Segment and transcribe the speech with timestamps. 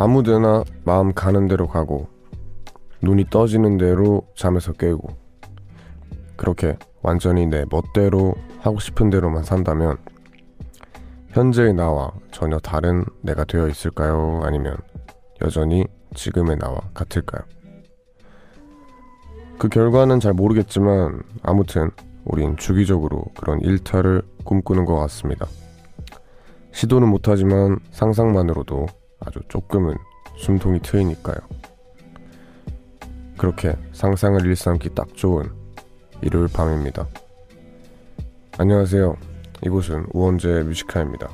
[0.00, 2.06] 아무데나 마음 가는 대로 가고
[3.02, 5.08] 눈이 떠지는 대로 잠에서 깨고
[6.36, 9.96] 그렇게 완전히 내 멋대로 하고 싶은 대로만 산다면
[11.30, 14.40] 현재의 나와 전혀 다른 내가 되어 있을까요?
[14.44, 14.76] 아니면
[15.42, 15.84] 여전히
[16.14, 17.42] 지금의 나와 같을까요?
[19.58, 21.90] 그 결과는 잘 모르겠지만 아무튼
[22.24, 25.48] 우린 주기적으로 그런 일탈을 꿈꾸는 것 같습니다.
[26.70, 28.86] 시도는 못하지만 상상만으로도
[29.28, 29.94] 아주 조금은
[30.38, 31.36] 숨통이 트이니까요.
[33.36, 35.50] 그렇게 상상을 일삼기 딱 좋은
[36.22, 37.06] 일요일 밤입니다.
[38.56, 39.16] 안녕하세요.
[39.64, 41.28] 이곳은 우원재 뮤지카입니다.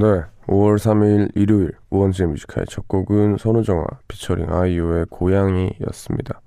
[0.00, 0.06] 네,
[0.46, 6.40] 5월 3일 일요일 우원재 Music High의 첫 곡은 선우정아 피처링 아이유의 고양이였습니다.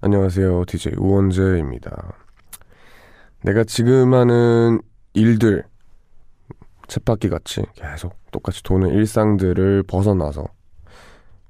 [0.00, 2.12] 안녕하세요, DJ 우원재입니다.
[3.42, 4.80] 내가 지금 하는
[5.14, 5.62] 일들
[6.88, 10.48] 쳇바퀴 같이 계속 똑같이 도는 일상들을 벗어나서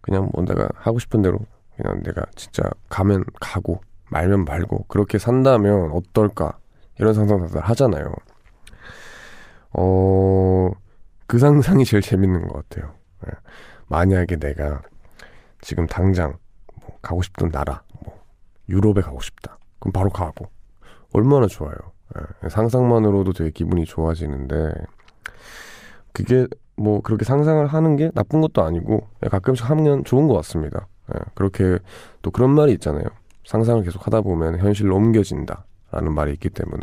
[0.03, 1.39] 그냥 뭐 내가 하고 싶은 대로
[1.79, 3.81] 그냥 내가 진짜 가면 가고
[4.11, 6.59] 말면 말고 그렇게 산다면 어떨까
[6.99, 8.15] 이런 상상 다들 하잖아요.
[9.73, 10.71] 어,
[11.33, 12.93] 그 상상이 제일 재밌는 것 같아요.
[13.27, 13.31] 예.
[13.89, 14.83] 만약에 내가
[15.63, 16.37] 지금 당장
[16.75, 18.23] 뭐 가고 싶던 나라, 뭐
[18.69, 19.57] 유럽에 가고 싶다.
[19.79, 20.51] 그럼 바로 가고
[21.15, 21.75] 얼마나 좋아요.
[22.45, 22.51] 예.
[22.51, 24.75] 상상만으로도 되게 기분이 좋아지는데
[26.13, 30.87] 그게 뭐 그렇게 상상을 하는 게 나쁜 것도 아니고 가끔씩 하면 좋은 것 같습니다.
[31.15, 31.19] 예.
[31.35, 31.79] 그렇게
[32.21, 33.07] 또 그런 말이 있잖아요.
[33.47, 36.83] 상상을 계속 하다 보면 현실로 옮겨진다라는 말이 있기 때문에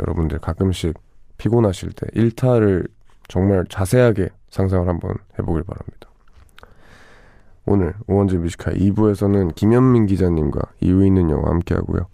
[0.00, 0.98] 여러분들 가끔씩
[1.38, 2.88] 피곤하실 때 일탈을
[3.32, 6.10] 정말 자세하게 상상을 한번 해보길 바랍니다.
[7.64, 12.08] 오늘 오원재 뮤지카 2부에서는 김현민 기자님과 이유 있는 영화 함께 하고요.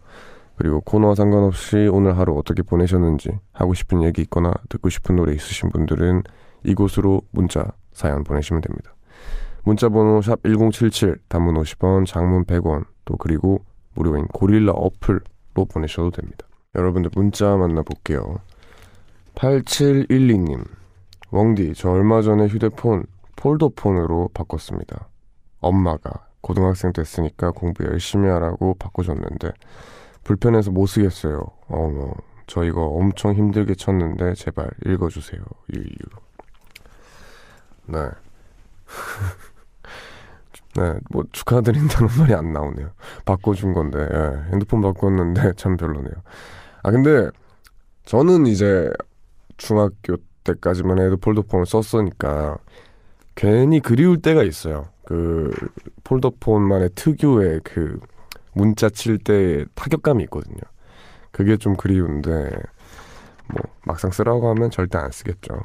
[0.54, 5.70] 그리고 코너와 상관없이 오늘 하루 어떻게 보내셨는지 하고 싶은 얘기 있거나 듣고 싶은 노래 있으신
[5.70, 6.22] 분들은
[6.62, 8.94] 이곳으로 문자 사연 보내시면 됩니다.
[9.64, 13.64] 문자 번호 샵1077 단문 50원 장문 100원 또 그리고
[13.96, 16.46] 무료인 고릴라 어플로 보내셔도 됩니다.
[16.76, 18.38] 여러분들 문자 만나볼게요.
[19.34, 20.78] 8712님
[21.30, 23.04] 웡디, 저 얼마 전에 휴대폰
[23.36, 25.08] 폴더폰으로 바꿨습니다.
[25.60, 29.52] 엄마가 고등학생 됐으니까 공부 열심히 하라고 바꿔줬는데
[30.24, 31.44] 불편해서 못 쓰겠어요.
[31.68, 32.12] 어머,
[32.46, 35.40] 저 이거 엄청 힘들게 쳤는데 제발 읽어주세요.
[35.74, 35.84] 유유.
[37.86, 37.98] 네.
[40.76, 42.90] 네, 뭐 축하드린다는 말이 안 나오네요.
[43.24, 46.14] 바꿔준 건데, 예, 핸드폰 바꿨는데 참 별로네요.
[46.82, 47.30] 아 근데
[48.04, 48.90] 저는 이제
[49.56, 50.16] 중학교
[50.54, 52.58] 때까지만 해도 폴더폰을 썼으니까
[53.34, 54.88] 괜히 그리울 때가 있어요.
[55.04, 55.50] 그
[56.04, 58.00] 폴더폰만의 특유의 그
[58.52, 60.60] 문자 칠 때 타격감이 있거든요.
[61.30, 62.50] 그게 좀 그리운데
[63.48, 65.60] 뭐 막상 쓰라고 하면 절대 안 쓰겠죠.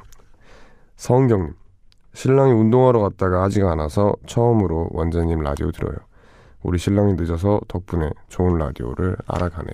[0.97, 1.53] 서은경님
[2.13, 5.97] 신랑이 운동하러 갔다가 아직 안 와서 처음으로 원재님 라디오 들어요.
[6.61, 9.73] 우리 신랑이 늦어서 덕분에 좋은 라디오를 알아가네요.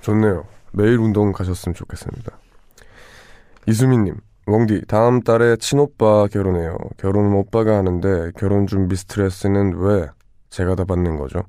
[0.00, 0.44] 좋네요.
[0.72, 2.38] 매일 운동 가셨으면 좋겠습니다.
[3.68, 4.14] 이수민님,
[4.46, 6.78] 웡디, 다음 달에 친오빠 결혼해요.
[6.96, 10.06] 결혼은 오빠가 하는데 결혼 준비 스트레스는 왜
[10.48, 11.42] 제가 다 받는 거죠?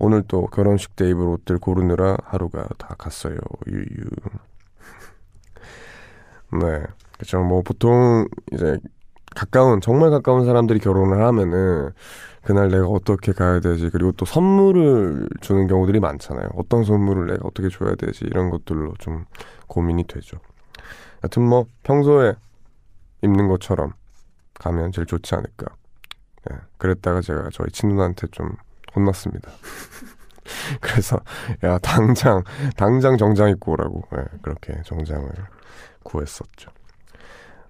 [0.00, 3.36] 오늘 또 결혼식 때 입을 옷들 고르느라 하루가 다 갔어요.
[3.68, 3.84] 유유.
[6.60, 6.82] 네.
[7.16, 7.38] 그쵸.
[7.44, 8.76] 뭐 보통 이제
[9.36, 11.90] 가까운, 정말 가까운 사람들이 결혼을 하면은
[12.42, 13.88] 그날 내가 어떻게 가야 되지.
[13.90, 16.48] 그리고 또 선물을 주는 경우들이 많잖아요.
[16.56, 18.24] 어떤 선물을 내가 어떻게 줘야 되지.
[18.24, 19.26] 이런 것들로 좀
[19.68, 20.38] 고민이 되죠.
[21.24, 22.34] 여튼 뭐 평소에
[23.22, 23.92] 입는 것처럼
[24.54, 25.66] 가면 제일 좋지 않을까.
[26.50, 28.56] 예, 그랬다가 제가 저희 친누나한테 좀
[28.94, 29.50] 혼났습니다.
[30.80, 31.20] 그래서
[31.62, 32.42] 야 당장
[32.76, 35.30] 당장 정장 입고 오라고 예, 그렇게 정장을
[36.02, 36.70] 구했었죠.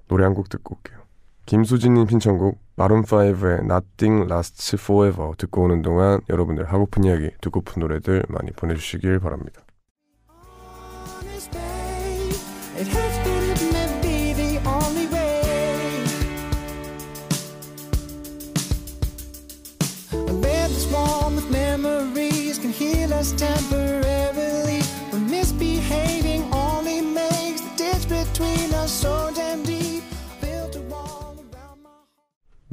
[0.09, 1.01] 노래 한 곡 듣고 올게요.
[1.47, 8.51] 김수진님 신청곡 마룬5의 Nothing Lasts Forever 듣고 오는 동안 여러분들 하고픈 이야기 듣고픈 노래들 많이
[8.53, 9.63] 보내주시길 바랍니다.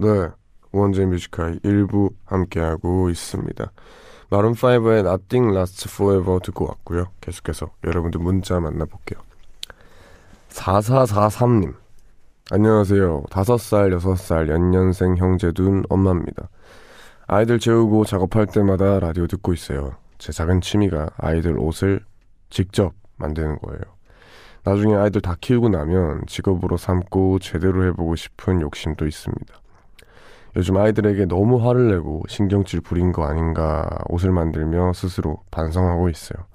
[0.01, 0.29] 네.
[0.71, 3.69] 우원재 뮤지컬 1부 함께하고 있습니다.
[4.29, 7.07] 마룬5의 Nothing Lasts Forever 듣고 왔고요.
[7.19, 9.19] 계속해서 여러분들 문자 만나볼게요.
[10.51, 11.75] 4443님.
[12.49, 13.23] 안녕하세요.
[13.23, 16.47] 5살, 6살 연년생 형제 둔 엄마입니다.
[17.27, 19.97] 아이들 재우고 작업할 때마다 라디오 듣고 있어요.
[20.17, 21.99] 제 작은 취미가 아이들 옷을
[22.49, 23.81] 직접 만드는 거예요.
[24.63, 29.59] 나중에 아이들 다 키우고 나면 직업으로 삼고 제대로 해보고 싶은 욕심도 있습니다.
[30.55, 36.45] 요즘 아이들에게 너무 화를 내고 신경질 부린 거 아닌가 옷을 만들며 스스로 반성하고 있어요.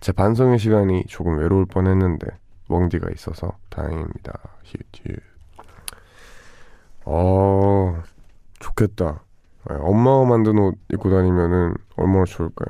[0.00, 2.26] 제 반성의 시간이 조금 외로울 뻔 했는데
[2.68, 4.32] 웡디가 있어서 다행입니다.
[4.64, 5.20] 히읗
[7.04, 8.02] 어,
[8.58, 9.22] 좋겠다.
[9.68, 12.68] 네, 엄마가 만든 옷 입고 다니면은 얼마나 좋을까요?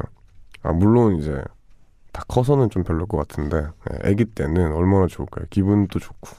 [0.63, 1.43] 아, 물론 이제
[2.13, 5.47] 다 커서는 좀 별로일 것 같은데 네, 아기 때는 얼마나 좋을까요?
[5.51, 6.31] 기분도 좋고.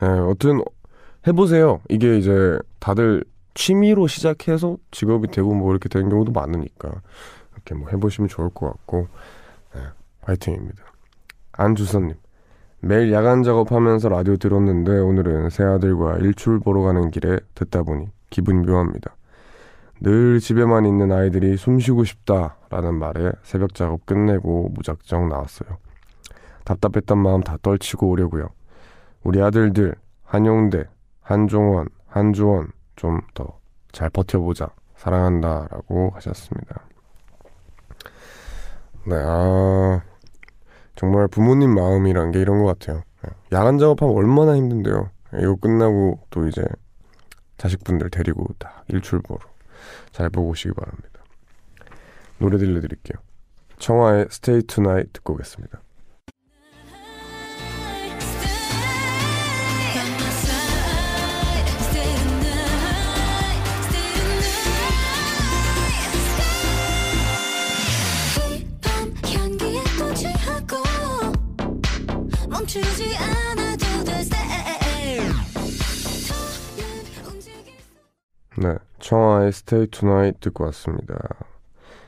[0.00, 0.62] 네, 어쨌든
[1.26, 1.80] 해보세요.
[1.88, 3.24] 이게 이제 다들
[3.54, 6.90] 취미로 시작해서 직업이 되고 뭐 이렇게 되는 경우도 많으니까
[7.54, 9.08] 이렇게 뭐 해보시면 좋을 것 같고
[9.74, 9.80] 네,
[10.22, 10.82] 화이팅입니다.
[11.52, 12.14] 안주선님
[12.80, 18.66] 매일 야간 작업하면서 라디오 들었는데 오늘은 새 아들과 일출 보러 가는 길에 듣다 보니 기분이
[18.66, 19.14] 묘합니다.
[20.00, 25.76] 늘 집에만 있는 아이들이 숨 쉬고 싶다라는 말에 새벽 작업 끝내고 무작정 나왔어요.
[26.64, 28.48] 답답했던 마음 다 떨치고 오려고요.
[29.22, 29.94] 우리 아들들
[30.24, 30.84] 한용대,
[31.30, 33.60] 한종원, 한주원 좀 더
[33.92, 34.70] 잘 버텨보자.
[34.96, 36.82] 사랑한다 라고 하셨습니다.
[39.06, 40.02] 네, 아
[40.94, 43.02] 정말 부모님 마음이란 게 이런 것 같아요.
[43.22, 45.10] 네, 야간 작업하면 얼마나 힘든데요.
[45.38, 46.62] 이거 끝나고 또 이제
[47.56, 49.40] 자식분들 데리고 다 일출 보러
[50.12, 51.20] 잘 보고 오시기 바랍니다.
[52.38, 53.18] 노래 들려드릴게요.
[53.78, 55.80] 청하의 Stay Tonight 듣고 오겠습니다.
[78.60, 81.16] 네, 청하의 Stay Tonight 듣고 왔습니다.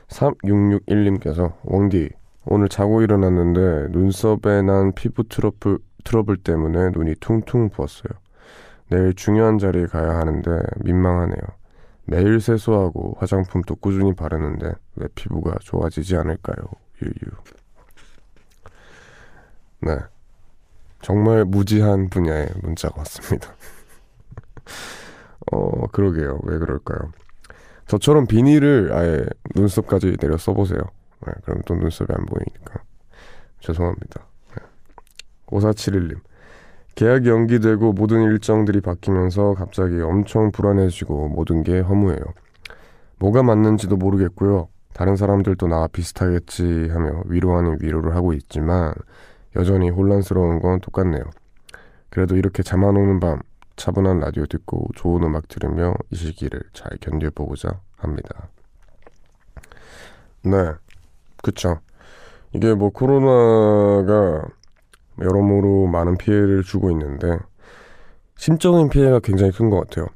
[0.07, 2.11] 3661님께서 왕디
[2.45, 8.13] 오늘 자고 일어났는데 눈썹에 난 피부 트러블, 트러블 때문에 눈이 퉁퉁 부었어요.
[8.89, 11.41] 내일 중요한 자리에 가야 하는데 민망하네요.
[12.05, 16.57] 매일 세수하고 화장품도 꾸준히 바르는데 왜 피부가 좋아지지 않을까요?
[17.01, 17.31] 유유.
[19.81, 19.97] 네.
[21.01, 23.55] 정말 무지한 분야의 문자가 왔습니다.
[25.53, 26.39] 어, 그러게요.
[26.43, 27.11] 왜 그럴까요?
[27.87, 30.79] 저처럼 비닐을 아예 눈썹까지 내려 써보세요.
[31.25, 32.81] 네, 그럼 또 눈썹이 안 보이니까.
[33.59, 34.25] 죄송합니다.
[34.57, 34.63] 네.
[35.47, 36.19] 5471님.
[36.95, 42.21] 계약이 연기되고 모든 일정들이 바뀌면서 갑자기 엄청 불안해지고 모든 게 허무해요.
[43.19, 44.67] 뭐가 맞는지도 모르겠고요.
[44.93, 48.93] 다른 사람들도 나와 비슷하겠지 하며 위로 아닌 위로를 하고 있지만
[49.55, 51.23] 여전히 혼란스러운 건 똑같네요.
[52.09, 53.39] 그래도 이렇게 잠안 오는 밤
[53.75, 58.49] 차분한 라디오 듣고 좋은 음악 들으며 이 시기를 잘 견뎌보고자 합니다.
[60.43, 60.51] 네,
[61.41, 61.79] 그쵸.
[62.53, 64.45] 이게 뭐 코로나가
[65.19, 67.37] 여러모로 많은 피해를 주고 있는데
[68.37, 70.07] 심적인 피해가 굉장히 큰 것 같아요.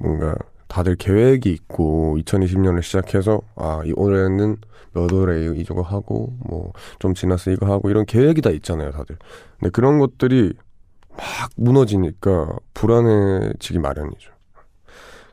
[0.00, 0.34] 뭔가
[0.68, 4.56] 다들 계획이 있고 2020년을 시작해서 아, 이 올해는
[4.92, 9.16] 몇 월에 이거 하고 뭐 좀 지나서 이거 하고 이런 계획이 다 있잖아요, 다들.
[9.58, 10.52] 근데 그런 것들이
[11.20, 14.32] 막 무너지니까 불안해지기 마련이죠.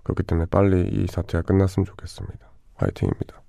[0.03, 2.49] 그렇기 때문에 빨리 이 사태가 끝났으면 좋겠습니다.
[2.75, 3.41] 화이팅입니다.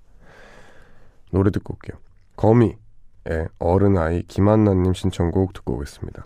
[1.31, 1.99] 노래 듣고 올게요.
[2.35, 2.77] 거미의
[3.59, 6.25] 어른아이 김한나님 신청곡 듣고 오겠습니다.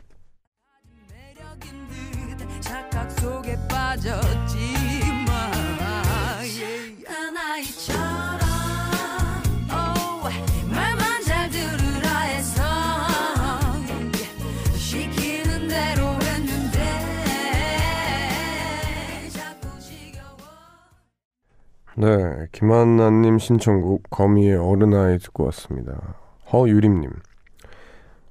[22.03, 26.15] 네, 김한나님 신청곡 거미의 어른아이 듣고 왔습니다.
[26.51, 27.09] 허유림님,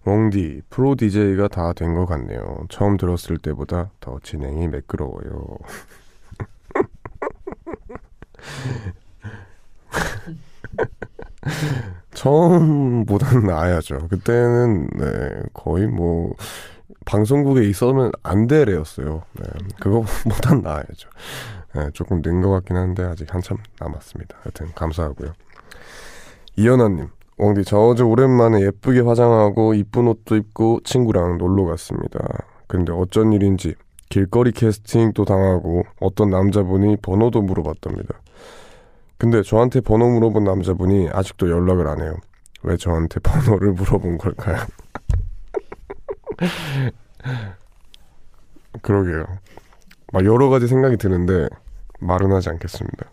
[0.04, 2.66] 웡디 프로 DJ가 다 된 것 같네요.
[2.68, 5.56] 처음 들었을 때보다 더 진행이 매끄러워요.
[12.14, 14.08] 처음보다는 나아야죠.
[14.08, 16.34] 그때는 네, 거의 뭐
[17.04, 19.22] 방송국에 있어면 안 되래였어요.
[19.38, 19.44] 네,
[19.80, 21.08] 그거보단 나아야죠.
[21.74, 24.36] 네, 조금 는 것 같긴 한데 아직 한참 남았습니다.
[24.42, 25.32] 하여튼 감사하고요.
[26.56, 32.18] 이연아님, 웡디 저 어제 오랜만에 예쁘게 화장하고 이쁜 옷도 입고 친구랑 놀러 갔습니다.
[32.66, 33.74] 근데 어쩐 일인지
[34.10, 38.20] 길거리 캐스팅도 당하고 어떤 남자분이 번호도 물어봤답니다.
[39.16, 42.14] 근데 저한테 번호 물어본 남자분이 아직도 연락을 안 해요.
[42.64, 44.58] 왜 저한테 번호를 물어본 걸까요?
[48.82, 49.24] 그러게요.
[50.12, 51.48] 막 여러 가지 생각이 드는데
[52.02, 53.06] 말은 하지 않겠습니다.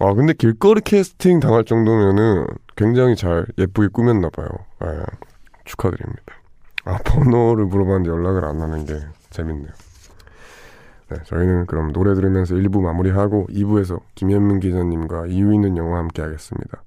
[0.00, 2.46] 아 근데 길거리 캐스팅 당할 정도면은
[2.76, 4.48] 굉장히 잘 예쁘게 꾸몄나 봐요.
[4.84, 5.02] 예,
[5.64, 6.22] 축하드립니다.
[6.84, 8.98] 아 번호를 물어봤는데 연락을 안 하는 게
[9.30, 9.72] 재밌네요.
[11.10, 16.82] 네, 저희는 그럼 노래 들으면서 1부 마무리하고 2부에서 김현민 기자님과 이유 있는 영화 함께 하겠습니다.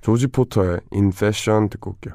[0.00, 2.14] 조지 포터의 In Fashion 듣고 올게요.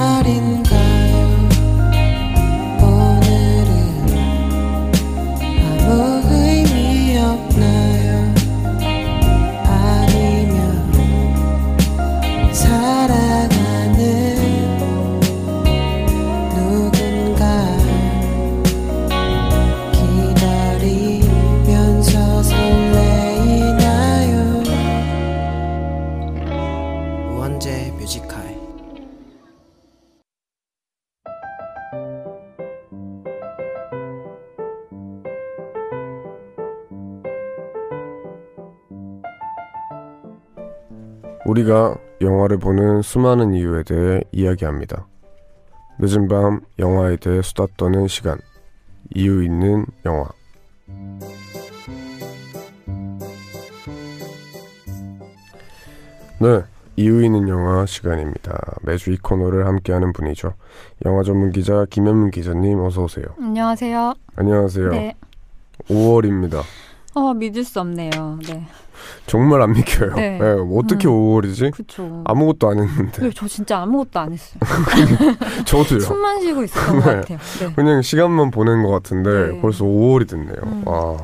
[41.51, 45.05] 우리가 영화를 보는 수많은 이유에 대해 이야기합니다.
[45.99, 48.39] 늦은 밤 영화에 대해 수다 떠는 시간.
[49.13, 50.29] 이유 있는 영화.
[56.39, 56.63] 네,
[56.95, 58.57] 이유 있는 영화 시간입니다.
[58.83, 60.53] 매주 이 코너를 함께하는 분이죠.
[61.05, 63.25] 영화 전문 기자 김현민 기자님 어서 오세요.
[63.37, 64.13] 안녕하세요.
[64.37, 64.89] 안녕하세요.
[64.91, 65.15] 네.
[65.89, 66.61] 5월입니다.
[67.13, 68.39] 어, 믿을 수 없네요.
[68.47, 68.65] 네.
[69.25, 70.15] 정말 안 믿겨요.
[70.15, 70.37] 네.
[70.39, 71.13] 네, 어떻게 음.
[71.13, 71.71] 5월이지?
[71.71, 72.21] 그쵸.
[72.25, 73.21] 아무것도 안 했는데.
[73.21, 74.59] 네, 저 진짜 아무것도 안 했어요.
[75.65, 75.99] 저도요.
[75.99, 77.15] 숨만 쉬고 있었던 것 네.
[77.17, 77.37] 같아요.
[77.59, 77.73] 네.
[77.75, 79.61] 그냥 시간만 보낸 것 같은데 네.
[79.61, 80.55] 벌써 5월이 됐네요.
[80.63, 80.83] 음.
[80.85, 81.17] 와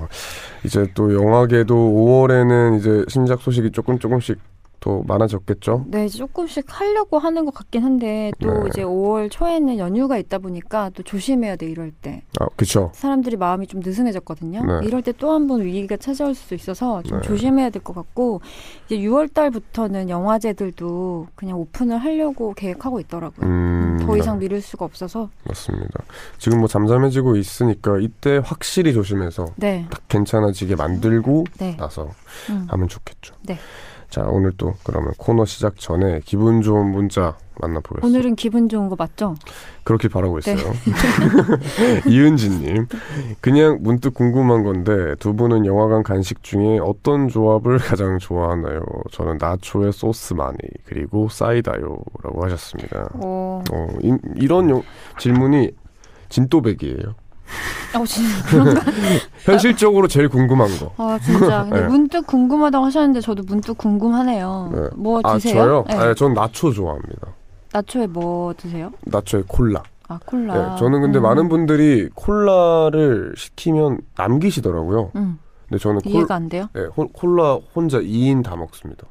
[0.64, 4.38] 이제 또 영화계도 5월에는 이제 신작 소식이 조금 조금씩
[4.88, 5.84] 더 많아졌겠죠.
[5.88, 8.70] 네, 조금씩 하려고 하는 것 같긴 한데 또 네.
[8.70, 12.92] 이제 5월 초에는 연휴가 있다 보니까 또 조심해야 돼 이럴 때 아 그쵸.
[12.94, 14.64] 사람들이 마음이 좀 느슨해졌거든요.
[14.64, 14.88] 네.
[14.88, 17.28] 이럴 때 또 한 번 위기가 찾아올 수도 있어서 좀 네.
[17.28, 18.40] 조심해야 될 것 같고
[18.86, 23.46] 이제 6월 달부터는 영화제들도 그냥 오픈을 하려고 계획하고 있더라고요.
[23.46, 26.04] 음, 더 이상 네, 미룰 수가 없어서 맞습니다.
[26.38, 32.10] 지금 뭐 잠잠해지고 있으니까 이때 확실히 조심해서 네, 딱 괜찮아지게 만들고 네, 나서
[32.50, 32.66] 음.
[32.70, 33.36] 하면 좋겠죠.
[33.44, 33.58] 네.
[34.10, 38.08] 자 오늘 또 그러면 코너 시작 전에 기분 좋은 문자 만나보겠습니다.
[38.08, 39.36] 오늘은 기분 좋은 거 맞죠?
[39.84, 40.54] 그렇게 바라고 네.
[40.54, 40.74] 있어요.
[42.08, 42.88] 이은지님,
[43.42, 48.82] 그냥 문득 궁금한 건데 두 분은 영화관 간식 중에 어떤 조합을 가장 좋아하나요?
[49.12, 53.10] 저는 나초에 소스 많이 그리고 사이다요라고 하셨습니다.
[53.16, 54.10] 어, 어, 이,
[54.70, 54.84] 요-
[55.18, 55.72] 질문이
[56.30, 57.16] 진또백이에요.
[57.96, 58.82] 어 진짜?
[59.44, 60.94] 현실적으로 제일 궁금한 거.
[60.98, 61.64] 아 진짜.
[61.70, 61.88] 근데 네.
[61.88, 64.72] 문득 궁금하다고 하셨는데 저도 문득 궁금하네요.
[64.74, 64.90] 네.
[64.96, 65.54] 뭐아 드세요?
[65.64, 65.86] 저요?
[65.88, 65.96] 네.
[65.96, 67.28] 아, 전 나초 좋아합니다.
[67.74, 68.92] 나초에 뭐 드세요?
[69.06, 69.84] 나초에 콜라.
[70.10, 70.54] 아 콜라.
[70.72, 71.24] 네, 저는 근데 음.
[71.24, 75.12] 많은 분들이 콜라를 시키면 남기시더라고요.
[75.16, 75.38] 음,
[75.68, 76.70] 근데 저는 콜, 이해가 안 돼요?
[76.74, 79.06] 네, 홀- 콜라 혼자 2인 다 먹습니다.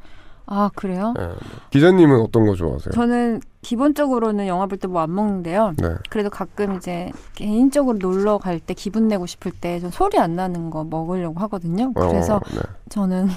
[0.47, 1.13] 아 그래요?
[1.17, 1.29] 네.
[1.71, 2.93] 기자님은 어떤 거 좋아하세요?
[2.93, 5.73] 저는 기본적으로는 영화 볼 때 뭐 안 먹는데요.
[5.77, 5.89] 네.
[6.09, 10.85] 그래도 가끔 이제 개인적으로 놀러 갈 때 기분 내고 싶을 때좀 소리 안 나는 거
[10.85, 11.93] 먹으려고 하거든요.
[11.95, 12.61] 그래서 어, 네.
[12.91, 13.29] 저는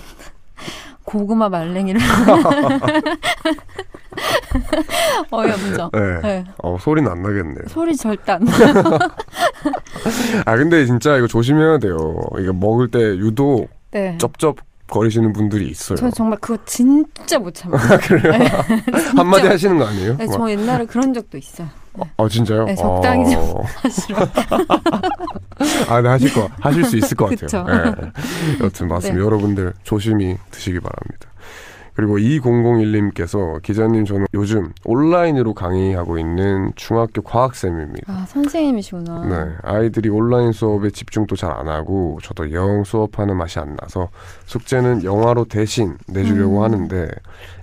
[1.05, 1.99] 고구마 말랭이를
[5.31, 5.89] 어이없죠.
[5.93, 6.21] 네.
[6.21, 6.43] 네.
[6.59, 7.67] 어, 소리는 안 나겠네요.
[7.67, 8.51] 소리 절대 안 나.
[10.45, 12.15] 아 근데 진짜 이거 조심해야 돼요.
[12.39, 14.17] 이거 먹을 때 유독 네.
[14.19, 14.57] 쩝쩝
[14.89, 15.97] 거리시는 분들이 있어요.
[15.97, 17.97] 저 정말 그거 진짜 못 참아요.
[17.99, 18.33] 그래요?
[19.15, 20.17] 한마디 하시는 거 아니에요?
[20.17, 21.67] 네, 막, 저 옛날에 그런 적도 있어요.
[22.17, 22.65] 아 진짜요?
[22.65, 23.63] 네, 적당히 좀 어.
[23.81, 24.21] 사실은.
[25.89, 27.63] 아, 네, 하실 거 하실 수 있을 것 같아요.
[27.65, 28.11] 네.
[28.63, 29.19] 여튼 맞습니다.
[29.19, 29.25] 네.
[29.25, 31.29] 여러분들 조심히 드시기 바랍니다.
[31.99, 38.05] 그리고 2001님께서 기자님 저는 요즘 온라인으로 강의하고 있는 중학교 과학쌤입니다.
[38.07, 39.25] 아 선생님이시구나.
[39.25, 44.09] 네, 아이들이 온라인 수업에 집중도 잘 안 하고 저도 영 수업하는 맛이 안 나서
[44.45, 46.63] 숙제는 영화로 대신 내주려고 음.
[46.63, 47.09] 하는데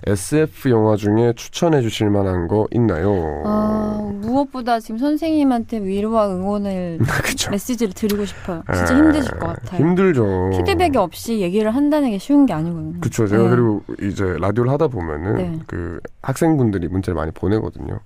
[0.07, 3.43] SF 영화 중에 추천해 주실 만한 거 있나요?
[3.45, 6.99] 아 무엇보다 지금 선생님한테 위로와 응원을.
[7.51, 8.63] 메시지를 드리고 싶어요.
[8.73, 9.79] 진짜 에, 힘드실 것 같아요.
[9.85, 10.51] 힘들죠.
[10.53, 12.99] 피드백이 없이 얘기를 한다는 게 쉬운 게 아니거든요.
[13.01, 13.27] 그쵸.
[13.27, 13.49] 제가 네.
[13.49, 15.59] 그리고 이제 라디오를 하다 보면은 네.
[15.67, 17.99] 그 학생분들이 문자를 많이 보내거든요.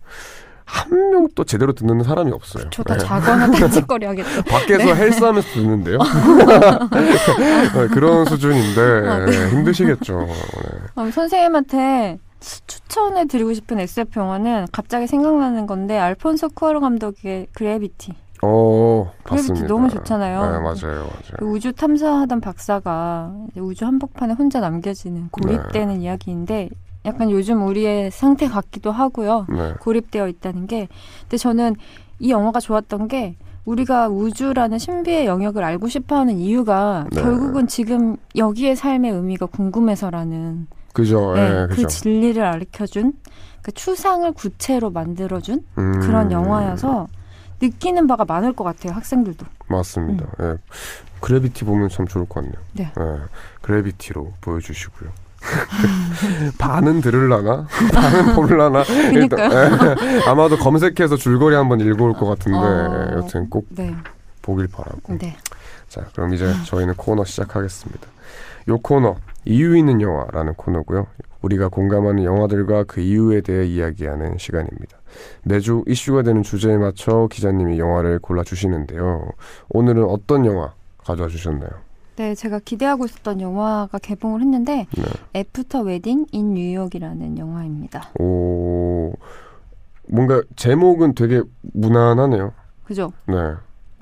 [0.66, 2.70] 한명또 제대로 듣는 사람이 없어요.
[2.70, 3.00] 저다 네.
[3.06, 4.42] 자거나 딴짓거리 하겠다.
[4.44, 5.98] 밖에서 헬스하면서 듣는데요.
[7.76, 9.50] 네, 그런 수준인데 아, 네.
[9.50, 10.20] 힘드시겠죠.
[10.28, 10.34] 네.
[10.98, 18.14] 음, 선생님한테 추천해 드리고 싶은 SF 영화는 갑자기 생각나는 건데 알폰소 쿠아로 감독의 그래비티.
[18.44, 19.68] 어, 봤습니다.
[19.68, 20.42] 너무 좋잖아요.
[20.42, 21.54] 네, 맞아요, 그 맞아요.
[21.54, 26.70] 우주 탐사하던 박사가 우주 한복판에 혼자 남겨지는 고립되는 이야기인데
[27.06, 29.48] 약간 요즘 우리의 상태 같기도 하고요.
[29.50, 30.88] 네, 고립되어 있다는 게.
[31.22, 31.76] 근데 저는
[32.20, 37.22] 이 영화가 좋았던 게 우리가 우주라는 신비의 영역을 알고 싶어 하는 이유가 네.
[37.22, 41.88] 결국은 지금 여기의 삶의 의미가 궁금해서라는 그죠, 네, 예, 그 그죠.
[41.88, 43.14] 진리를 가르쳐준
[43.62, 47.08] 그 추상을 구체로 만들어준 음, 그런 영화여서
[47.62, 49.46] 느끼는 바가 많을 것 같아요 학생들도.
[49.68, 50.26] 맞습니다.
[50.42, 50.58] 예.
[51.20, 52.54] 그래비티 보면 참 좋을 것 같네요.
[52.74, 52.92] 네.
[53.00, 53.18] 예,
[53.62, 55.12] 그래비티로 보여주시고요.
[56.58, 57.68] 반은 들을라나?
[57.94, 58.84] 반은 볼라나?
[59.14, 60.22] 일단, 예.
[60.28, 63.12] 아마도 검색해서 줄거리 한번 읽어올 것 같은데 어.
[63.18, 63.96] 여튼 꼭 네,
[64.42, 65.18] 보길 바라고.
[65.18, 65.36] 네.
[65.90, 68.08] 자, 그럼 이제 저희는 코너 시작하겠습니다.
[68.70, 71.08] 요 코너 이유 있는 영화라는 코너고요.
[71.42, 74.98] 우리가 공감하는 영화들과 그 이유에 대해 이야기하는 시간입니다.
[75.44, 79.28] 매주 이슈가 되는 주제에 맞춰 기자님이 영화를 골라 주시는데요.
[79.70, 81.72] 오늘은 어떤 영화 가져와 주셨나요?
[82.18, 85.04] 네, 제가 기대하고 있었던 영화가 개봉을 했는데 네.
[85.40, 88.10] After Wedding in New York이라는 영화입니다.
[88.20, 89.14] 오
[90.08, 91.42] 뭔가 제목은 되게
[91.74, 92.54] 무난하네요.
[92.84, 93.12] 그죠?
[93.28, 93.36] 네.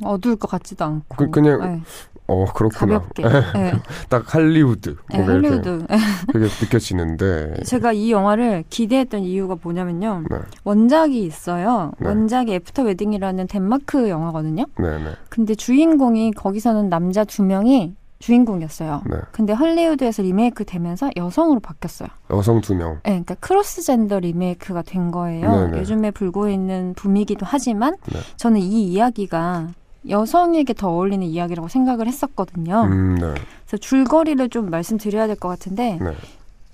[0.04, 1.16] 어두울 것 같지도 않고.
[1.18, 1.82] 그- 그냥 네,
[2.28, 3.00] 어 그렇구나.
[3.00, 3.24] 가볍게.
[3.24, 3.74] 네,
[4.10, 5.86] 딱 할리우드 네, 할리우드.
[6.32, 7.56] 그게 느껴지는데.
[7.66, 10.24] 제가 이 영화를 기대했던 이유가 뭐냐면요.
[10.30, 11.92] 네, 원작이 있어요.
[12.00, 12.08] 네.
[12.08, 14.66] 원작이 After Wedding이라는 덴마크 영화거든요.
[14.80, 19.01] 네, 네, 근데 주인공이 거기서는 남자 두 명이 주인공이었어요.
[19.10, 19.17] 네.
[19.32, 22.10] 근데 헐리우드에서 리메이크 되면서 여성으로 바뀌었어요.
[22.32, 22.93] 여성 두 명.
[22.95, 25.49] 네, 그러니까 cross gender 리메이크가 된 거예요.
[25.51, 25.79] 네네.
[25.79, 28.19] 요즘에 불고 있는 붐이기도 하지만 네.
[28.38, 29.67] 저는 이 이야기가
[30.08, 32.84] 여성에게 더 어울리는 이야기라고 생각을 했었거든요.
[32.84, 33.34] 음, 네,
[33.65, 36.13] 그래서 줄거리를 좀 말씀드려야 될 것 같은데 네,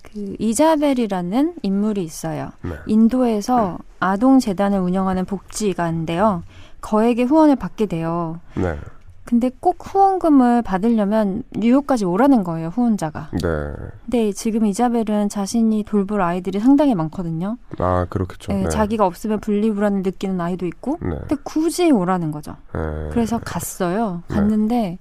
[0.02, 2.50] 그 이자벨이라는 인물이 있어요.
[2.64, 2.72] 네.
[2.88, 6.44] 인도에서 아동 재단을 운영하는 복지가인데요.
[6.82, 8.40] 거액의 후원을 받게 돼요.
[8.56, 8.78] 네,
[9.26, 13.32] 근데 꼭 후원금을 받으려면 뉴욕까지 오라는 거예요, 후원자가.
[13.34, 13.74] 네.
[14.04, 17.58] 근데 지금 이자벨은 자신이 돌볼 아이들이 상당히 많거든요.
[17.80, 18.54] 아 그렇겠죠.
[18.54, 18.70] 네, 네.
[18.70, 21.00] 자기가 없으면 분리불안을 느끼는 아이도 있고.
[21.02, 21.10] 네.
[21.22, 22.56] 근데 굳이 오라는 거죠.
[22.74, 23.10] 네.
[23.12, 24.22] 그래서 갔어요.
[24.28, 24.36] 네.
[24.36, 25.00] 갔는데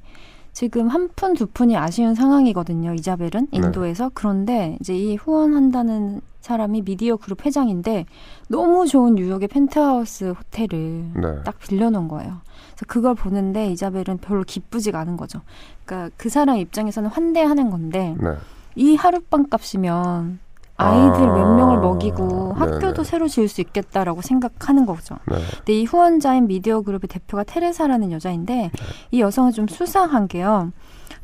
[0.54, 2.94] 지금 한 푼 두 푼이 아쉬운 상황이거든요.
[2.94, 3.58] 이자벨은 네.
[3.58, 4.10] 인도에서.
[4.14, 8.06] 그런데 이제 이 후원한다는 사람이 미디어 그룹 회장인데
[8.48, 11.42] 너무 좋은 뉴욕의 펜트하우스 호텔을 네.
[11.44, 12.40] 딱 빌려놓은 거예요.
[12.86, 15.40] 그걸 보는데 이자벨은 별로 기쁘지가 않은 거죠.
[15.84, 18.30] 그러니까 그 사람 입장에서는 환대하는 건데 네.
[18.76, 20.40] 이 하룻밤 값이면
[20.76, 22.72] 아이들 아, 몇 명을 먹이고 네네.
[22.72, 25.16] 학교도 새로 지을 수 있겠다라고 생각하는 거죠.
[25.28, 25.36] 네.
[25.58, 28.70] 근데 이 후원자인 미디어 그룹의 대표가 테레사라는 여자인데
[29.12, 30.72] 이 여성은 좀 수상한 게요.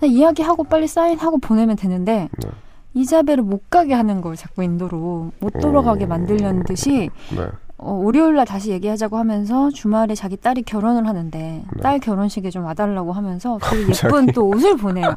[0.03, 2.51] 이야기하고 빨리 사인하고 보내면 되는데 네.
[2.95, 6.09] 이자벨을 못 가게 하는 걸 자꾸 인도로 못 돌아가게 오.
[6.09, 7.49] 만들려는 듯이 네.
[7.83, 13.13] 어, 월요일 날 다시 얘기하자고 하면서 주말에 자기 딸이 결혼을 하는데 딸 결혼식에 좀 와달라고
[13.13, 15.17] 하면서 되게 예쁜 또 옷을 보내요.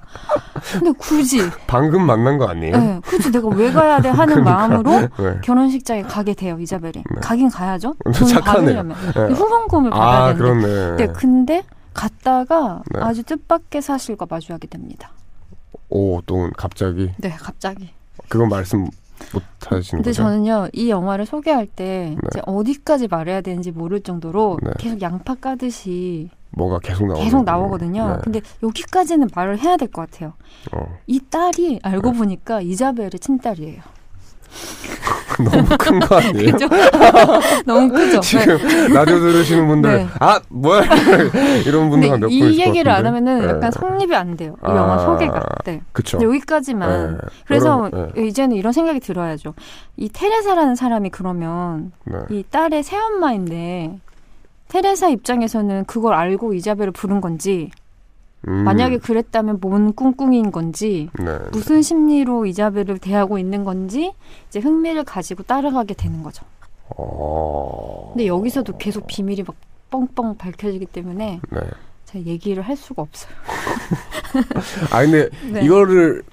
[0.72, 2.78] 근데 굳이 방금 만난 거 아니에요?
[2.78, 5.10] 네, 굳이 내가 왜 가야 돼 하는 마음으로 네.
[5.44, 6.94] 결혼식장에 가게 돼요 이자벨이.
[6.94, 7.22] 네.
[7.22, 7.96] 가긴 가야죠.
[8.14, 8.42] 착하네요.
[8.42, 9.34] 받으려면 네.
[9.34, 10.68] 후원금을 받아야 아 되는데.
[10.68, 10.96] 그렇네.
[10.96, 13.02] 네, 근데 갔다가 네.
[13.02, 15.12] 아주 뜻밖의 사실과 마주하게 됩니다.
[15.90, 17.90] 오, 또 갑자기 네, 갑자기.
[18.30, 18.88] 그건 말씀
[19.32, 20.24] 못 하시는 근데 거죠?
[20.24, 22.18] 저는요 이 영화를 소개할 때 네.
[22.32, 24.72] 이제 어디까지 말해야 되는지 모를 정도로 네.
[24.78, 28.10] 계속 양파 까듯이 뭐가 계속 나오는 계속 나오거든요.
[28.10, 28.18] 네.
[28.24, 30.34] 근데 여기까지는 말을 해야 될 것 같아요.
[30.72, 30.98] 어.
[31.08, 32.18] 이 딸이 알고 네.
[32.18, 33.82] 보니까 이자벨의 친딸이에요.
[35.44, 36.52] 너무 큰 거 아니에요?
[36.52, 36.68] 그죠?
[37.66, 38.20] 너무 크죠?
[38.20, 38.22] 네.
[38.22, 40.08] 지금 라디오 들으시는 분들 네.
[40.20, 40.84] 아 뭐야
[41.66, 43.48] 이런 분들 몇분 이 얘기를 안 하면은 네.
[43.48, 44.56] 약간 성립이 안 돼요.
[44.64, 45.42] 이 아, 영화 소개가.
[45.66, 45.82] 네.
[45.92, 46.20] 그쵸.
[46.22, 47.14] 여기까지만.
[47.14, 47.18] 네.
[47.48, 48.28] 그래서 여러분, 네.
[48.28, 49.54] 이제는 이런 생각이 들어야죠.
[49.98, 52.18] 이 테레사라는 사람이 그러면 네.
[52.30, 53.98] 이 딸의 새엄마인데
[54.70, 57.70] 테레사 입장에서는 그걸 알고 이자벨을 부른 건지
[58.48, 61.38] 음, 만약에 그랬다면 뭔 꿍꿍인 건지 네.
[61.52, 64.14] 무슨 심리로 이자벨을 대하고 있는 건지
[64.50, 66.46] 이제 흥미를 가지고 따라가게 되는 거죠.
[66.90, 68.12] 어.
[68.14, 69.56] 근데 여기서도 계속 비밀이 막
[69.90, 71.60] 뻥뻥 밝혀지기 때문에 네.
[72.06, 73.34] 제가 얘기를 할 수가 없어요.
[74.92, 75.64] 아 근데 네.
[75.64, 76.24] 이거를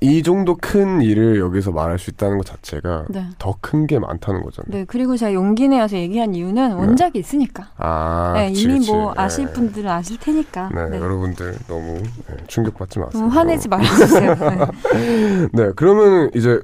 [0.00, 3.24] 이 정도 큰 일을 여기서 말할 수 있다는 것 자체가 네.
[3.38, 4.70] 더큰 게 많다는 거잖아요.
[4.70, 7.68] 네, 그리고 제가 용기 내어서 얘기한 이유는 원작이 있으니까.
[7.78, 8.92] 아, 네, 그치, 이미 그치.
[8.92, 9.22] 뭐 네.
[9.22, 10.68] 아실 분들은 아실 테니까.
[10.74, 10.98] 네, 네.
[10.98, 13.22] 여러분들 너무 네, 충격받지 마세요.
[13.22, 14.34] 너무 화내지 말아주세요.
[14.92, 15.48] 네.
[15.52, 16.60] 네, 그러면 이제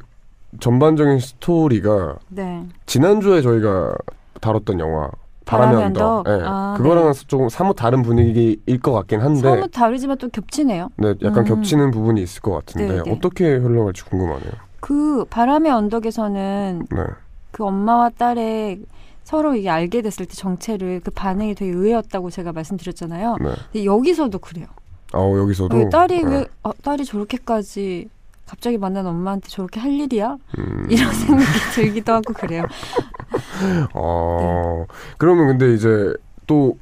[0.60, 2.62] 전반적인 스토리가 네.
[2.84, 3.94] 지난주에 저희가
[4.42, 5.08] 다뤘던 영화
[5.52, 6.38] 바람의 바람의 언덕, 언덕.
[6.38, 10.88] 네, 아, 그거랑은 조금 사뭇 다른 분위기일 것 같긴 한데, 사뭇 다르지만 또 겹치네요.
[10.96, 11.44] 네, 약간 음.
[11.44, 13.12] 겹치는 부분이 있을 것 같은데 네, 네.
[13.12, 14.52] 어떻게 흘러갈지 궁금하네요.
[14.80, 17.02] 그 바람의 언덕에서는 네,
[17.50, 18.80] 그 엄마와 딸의
[19.24, 23.36] 서로 이게 알게 됐을 때 정체를 그 반응이 되게 의외였다고 제가 말씀드렸잖아요.
[23.40, 23.50] 네.
[23.72, 24.66] 근데 여기서도 그래요.
[25.12, 26.30] 아, 여기서도 왜 딸이 네.
[26.30, 28.08] 왜 어, 딸이 저렇게까지
[28.46, 30.36] 갑자기 만난 엄마한테 저렇게 할 일이야?
[30.58, 32.64] 음, 이런 생각이 들기도 하고 그래요.
[33.94, 34.84] 어,
[35.18, 36.12] 그러면 근데 이제
[36.46, 36.76] 또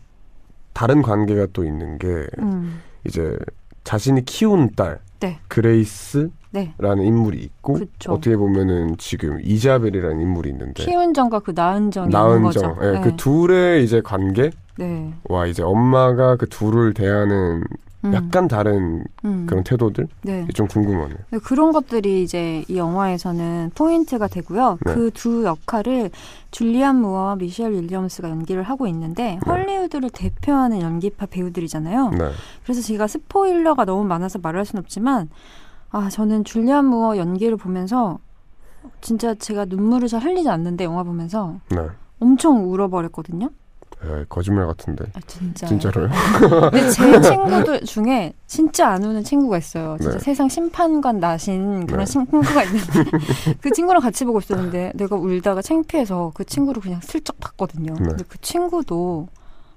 [0.73, 3.37] 다른 관계가 또 있는 게 음, 이제
[3.85, 5.39] 자신이 키운 딸 네.
[5.49, 6.75] 그레이스라는 네.
[6.81, 8.13] 인물이 있고 그쵸.
[8.13, 12.51] 어떻게 보면은 지금 이자벨이라는 인물이 있는데 키운 정과 그 정이 나은.
[12.53, 13.01] 정, 예, 네.
[13.03, 15.13] 그 둘의 이제 관계와 네.
[15.49, 17.63] 이제 엄마가 그 둘을 대하는
[18.05, 20.47] 음, 약간 다른 음, 그런 태도들 네.
[20.55, 21.19] 좀 궁금하네요.
[21.31, 24.79] 네, 그런 것들이 이제 이 영화에서는 포인트가 되고요.
[24.87, 24.95] 네.
[24.95, 26.11] 그두 역할을
[26.51, 32.11] 줄리안 무어와 미셸 윌리엄스가 연기를 하고 있는데 헐리우드를 대표하는 연기파 배우들이잖아요.
[32.11, 32.31] 네,
[32.65, 35.29] 그래서 제가 스포일러가 너무 많아서 말할 순 없지만
[35.91, 38.19] 아 저는 줄리안 무어 연기를 보면서
[39.03, 41.87] 진짜 제가 눈물을 잘 흘리지 않는데 영화 보면서 네,
[42.19, 43.51] 엄청 울어버렸거든요.
[44.03, 45.67] 예, 거짓말 같은데 아 진짜.
[45.67, 46.09] 진짜로요?
[46.73, 49.97] 근데 제 친구들 중에 진짜 안 우는 친구가 있어요.
[50.01, 50.25] 진짜 네.
[50.25, 52.11] 세상 심판관 나신 그런 네.
[52.11, 53.05] 친구가 있는데
[53.61, 57.93] 그 친구랑 같이 보고 있었는데 내가 울다가 창피해서 그 친구를 그냥 슬쩍 봤거든요.
[57.95, 58.09] 네.
[58.09, 59.29] 근데 그 친구도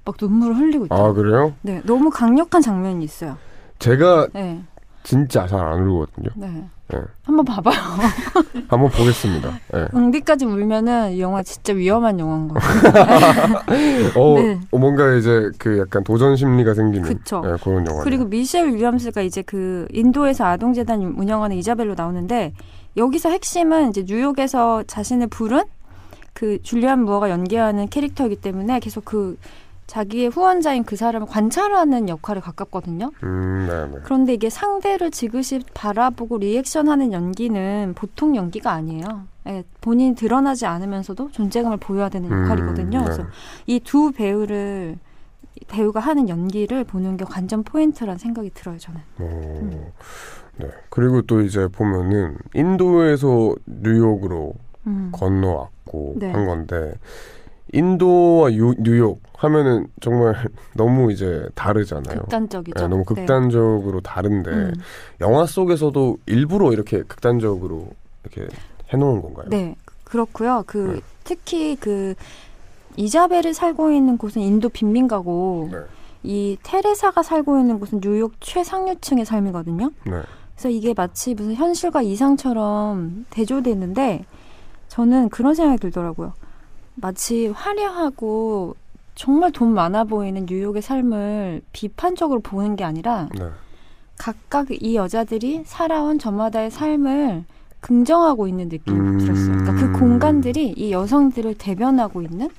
[0.06, 1.10] 막 눈물을 흘리고 있더라고요.
[1.10, 1.54] 아 그래요?
[1.62, 3.38] 네, 너무 강력한 장면이 있어요.
[3.80, 4.64] 제가 네,
[5.04, 6.30] 진짜 잘 안 울거든요.
[6.36, 6.66] 네.
[6.90, 7.00] 네.
[7.24, 7.76] 한번 봐봐요.
[8.68, 9.60] 한번 보겠습니다.
[9.76, 9.88] 예.
[9.94, 14.14] 응비까지 울면은 이 영화 진짜 위험한 영화인 거예요.
[14.16, 14.60] 어, 네.
[14.72, 17.42] 어, 뭔가 이제 그 약간 도전 심리가 생기는 그쵸.
[17.46, 18.04] 예, 그런 영화.
[18.04, 22.54] 그리고 미셸 윌리엄스가 이제 그 인도에서 아동재단 운영하는 이자벨로 나오는데
[22.98, 25.64] 여기서 핵심은 이제 뉴욕에서 자신을 부른
[26.34, 29.38] 그 줄리안 무어가 연기하는 캐릭터이기 때문에 계속 그
[29.94, 33.12] 자기의 후원자인 그 사람을 관찰하는 역할에 가깝거든요.
[33.22, 34.02] 음, 네, 네.
[34.04, 39.04] 그런데 이게 상대를 지그시 바라보고 리액션하는 연기는 보통 연기가 아니에요.
[39.46, 42.98] 예, 본인이 드러나지 않으면서도 존재감을 보여야 되는 역할이거든요.
[42.98, 43.06] 음, 네.
[43.06, 43.24] 그래서
[43.68, 44.98] 이 두 배우를
[45.68, 48.80] 배우가 하는 연기를 보는 게 관전 포인트라는 생각이 들어요.
[48.80, 49.00] 저는.
[49.20, 49.70] 오,
[50.58, 50.72] 네.
[50.90, 54.56] 그리고 또 이제 보면은 인도에서 뉴욕으로
[54.88, 55.12] 음.
[55.14, 56.32] 건너왔고 네.
[56.32, 56.96] 한 건데
[57.74, 60.36] 인도와 유- 뉴욕 하면은 정말
[60.76, 62.22] 너무 이제 다르잖아요.
[62.22, 62.82] 극단적이죠.
[62.84, 63.16] 예, 너무 네.
[63.16, 64.74] 극단적으로 다른데 음.
[65.20, 67.88] 영화 속에서도 일부러 이렇게 극단적으로
[68.24, 68.48] 이렇게
[68.94, 69.48] 해놓은 건가요?
[69.50, 70.64] 네, 그렇고요.
[70.66, 71.02] 그 네.
[71.24, 72.14] 특히 그
[72.96, 75.80] 이자벨이 살고 있는 곳은 인도 빈민 가고 네.
[76.22, 79.90] 이 테레사가 살고 있는 곳은 뉴욕 최상류층의 삶이거든요.
[80.06, 80.22] 네.
[80.54, 84.24] 그래서 이게 마치 무슨 현실과 이상처럼 대조되는데
[84.88, 86.34] 저는 그런 생각이 들더라고요.
[86.96, 88.76] 마치 화려하고
[89.16, 93.50] 정말 돈 많아 보이는 뉴욕의 삶을 비판적으로 보는 게 아니라 네.
[94.18, 97.46] 각각 이 여자들이 살아온 저마다의 삶을
[97.80, 99.18] 긍정하고 있는 느낌이 음.
[99.20, 99.58] 들었어요.
[99.58, 102.50] 그러니까 그 공간들이 이 여성들을 대변하고 있는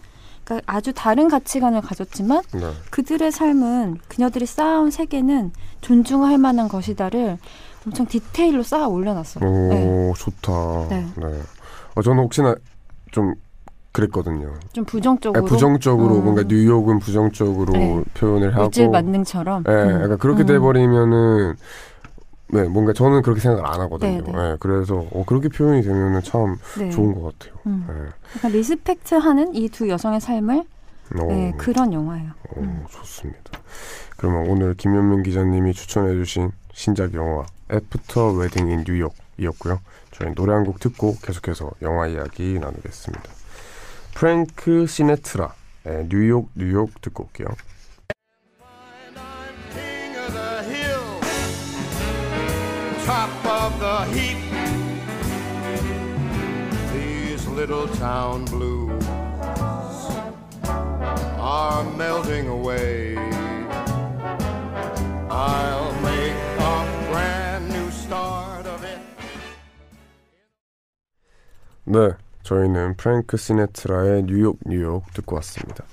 [0.44, 2.70] 그러니까 아주 다른 가치관을 가졌지만 네.
[2.90, 7.38] 그들의 삶은 그녀들이 쌓아온 세계는 존중할 만한 것이다를
[7.87, 9.44] 엄청 디테일로 쌓아 올려놨어요.
[9.44, 10.12] 오, 네.
[10.16, 10.53] 좋다.
[10.90, 11.07] 네.
[11.94, 12.55] 어, 저는 혹시나
[13.11, 13.35] 좀
[13.94, 14.52] 그랬거든요.
[14.72, 16.20] 좀 네, 부정적으로 부정적으로 어.
[16.20, 18.02] 뭔가 뉴욕은 부정적으로 네.
[18.14, 19.64] 표현을 하고 물질 만능처럼.
[19.68, 20.02] 예, 음.
[20.02, 20.46] 약간 그렇게 음.
[20.46, 21.54] 돼 버리면은
[22.48, 24.20] 네, 뭔가 저는 그렇게 생각을 안 하거든요.
[24.20, 24.33] 네, 네.
[24.50, 26.90] 예, 그래서 어, 그렇게 표현이 되면은 참 네.
[26.90, 27.59] 좋은 것 같아요.
[27.66, 27.87] 음.
[27.88, 28.11] 예.
[28.37, 30.64] 약간 리스펙트하는 이 두 여성의 삶을
[31.20, 32.30] 오, 네, 그런 영화예요.
[32.57, 32.85] 오, 음.
[32.90, 33.40] 좋습니다.
[34.16, 39.78] 그러면 오늘 김현민 기자님이 추천해주신 신작 영화 애프터 웨딩 인 뉴욕이었고요.
[40.11, 43.22] 저희 노래 한 곡 듣고 계속해서 영화 이야기 나누겠습니다.
[44.14, 47.48] 프랭크 시네트라 네, 뉴욕 뉴욕 듣고 올게요.
[67.66, 68.64] new York.
[68.66, 68.98] of it.
[71.85, 72.23] 네.
[72.44, 75.85] 저희는 프랭크 시네트라의 뉴욕 뉴욕 듣고 왔습니다.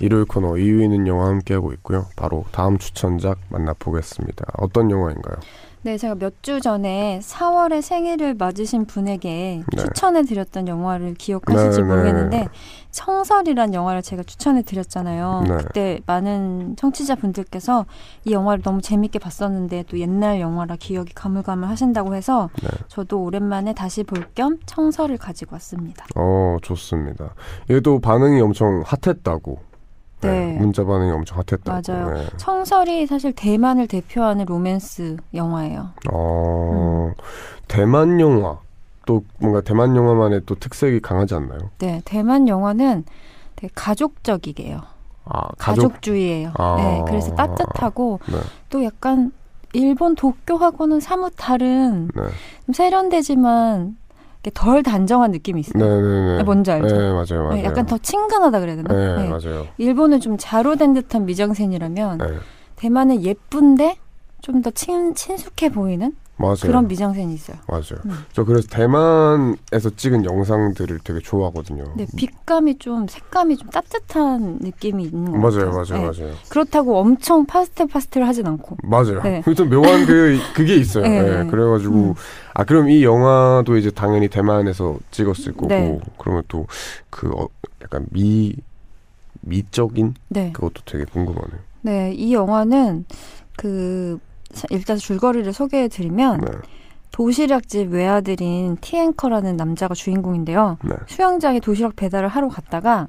[0.00, 2.06] 일요일 코너 2위는 영화 함께하고 있고요.
[2.14, 4.44] 바로 다음 추천작 만나보겠습니다.
[4.58, 5.36] 어떤 영화인가요?
[5.84, 9.82] 네, 제가 몇 주 전에 4월에 생일을 맞으신 분에게 네.
[9.82, 11.88] 추천해 드렸던 영화를 기억하실지 네, 네.
[11.88, 12.48] 모르겠는데
[12.90, 15.44] 청설이란 영화를 제가 추천해 드렸잖아요.
[15.46, 15.56] 네.
[15.58, 17.84] 그때 많은 청취자 분들께서
[18.24, 22.68] 이 영화를 너무 재밌게 봤었는데 또 옛날 영화라 기억이 가물가물 하신다고 해서 네.
[22.88, 26.06] 저도 오랜만에 다시 볼 겸 청설을 가지고 왔습니다.
[26.16, 27.34] 어, 좋습니다.
[27.70, 29.58] 얘도 반응이 엄청 핫했다고.
[30.26, 30.52] 네.
[30.58, 31.70] 문자 반응이 엄청 핫했다고.
[31.70, 32.14] 맞아요.
[32.14, 32.26] 네.
[32.36, 35.90] 청설이 사실 대만을 대표하는 로맨스 영화예요.
[36.12, 37.14] 어, 음.
[37.68, 38.58] 대만 영화.
[39.06, 41.58] 또 뭔가 대만 영화만의 또 특색이 강하지 않나요?
[41.78, 43.04] 네, 대만 영화는
[43.54, 44.80] 되게 가족적이게요.
[45.26, 45.88] 아, 가족.
[45.88, 46.52] 가족주의예요.
[46.54, 46.76] 아.
[46.78, 48.36] 네, 그래서 따뜻하고 네.
[48.70, 49.32] 또 약간
[49.74, 52.22] 일본 도쿄하고는 사뭇 다른 네.
[52.66, 53.96] 좀 세련되지만
[54.52, 55.82] 덜 단정한 느낌이 있어요.
[55.84, 56.42] 네네네.
[56.44, 56.86] 뭔지 알죠?
[56.94, 57.52] 네, 맞아요, 맞아요.
[57.54, 58.92] 네, 약간 더 친근하다 그래야 되나?
[58.94, 59.28] 네, 네.
[59.28, 59.66] 맞아요.
[59.78, 62.26] 일본은 좀 자로된 듯한 미장센이라면 네,
[62.76, 63.96] 대만은 예쁜데
[64.40, 66.56] 좀 더 친숙해 보이는 맞아요.
[66.62, 67.56] 그런 미장센이 있어요.
[67.68, 68.00] 맞아요.
[68.06, 68.24] 음.
[68.32, 71.84] 저 그래서 대만에서 찍은 영상들을 되게 좋아하거든요.
[71.96, 76.00] 네, 빛감이 좀 색감이 좀 따뜻한 느낌이 있는 것 맞아요, 같아요.
[76.00, 76.22] 맞아요, 네.
[76.22, 76.34] 맞아요.
[76.48, 78.78] 그렇다고 엄청 파스텔 파스텔 하진 않고.
[78.82, 79.22] 맞아요.
[79.22, 79.42] 네.
[79.56, 81.04] 좀 묘한 그 그게 있어요.
[81.04, 81.22] 네.
[81.44, 82.14] 네, 그래가지고 음.
[82.54, 86.00] 아 그럼 이 영화도 이제 당연히 대만에서 찍었을 거고 네.
[86.18, 86.66] 그러면 또
[87.10, 87.46] 그 어,
[87.80, 88.56] 약간 미
[89.42, 90.50] 미적인 네.
[90.52, 91.60] 그것도 되게 궁금하네요.
[91.82, 93.04] 네, 이 영화는
[93.56, 94.33] 그 자,
[94.70, 96.46] 일단 줄거리를 소개해 드리면 네,
[97.10, 100.78] 도시락집 외아들인 티앵커라는 남자가 주인공인데요.
[100.82, 103.08] 네, 수영장에 도시락 배달을 하러 갔다가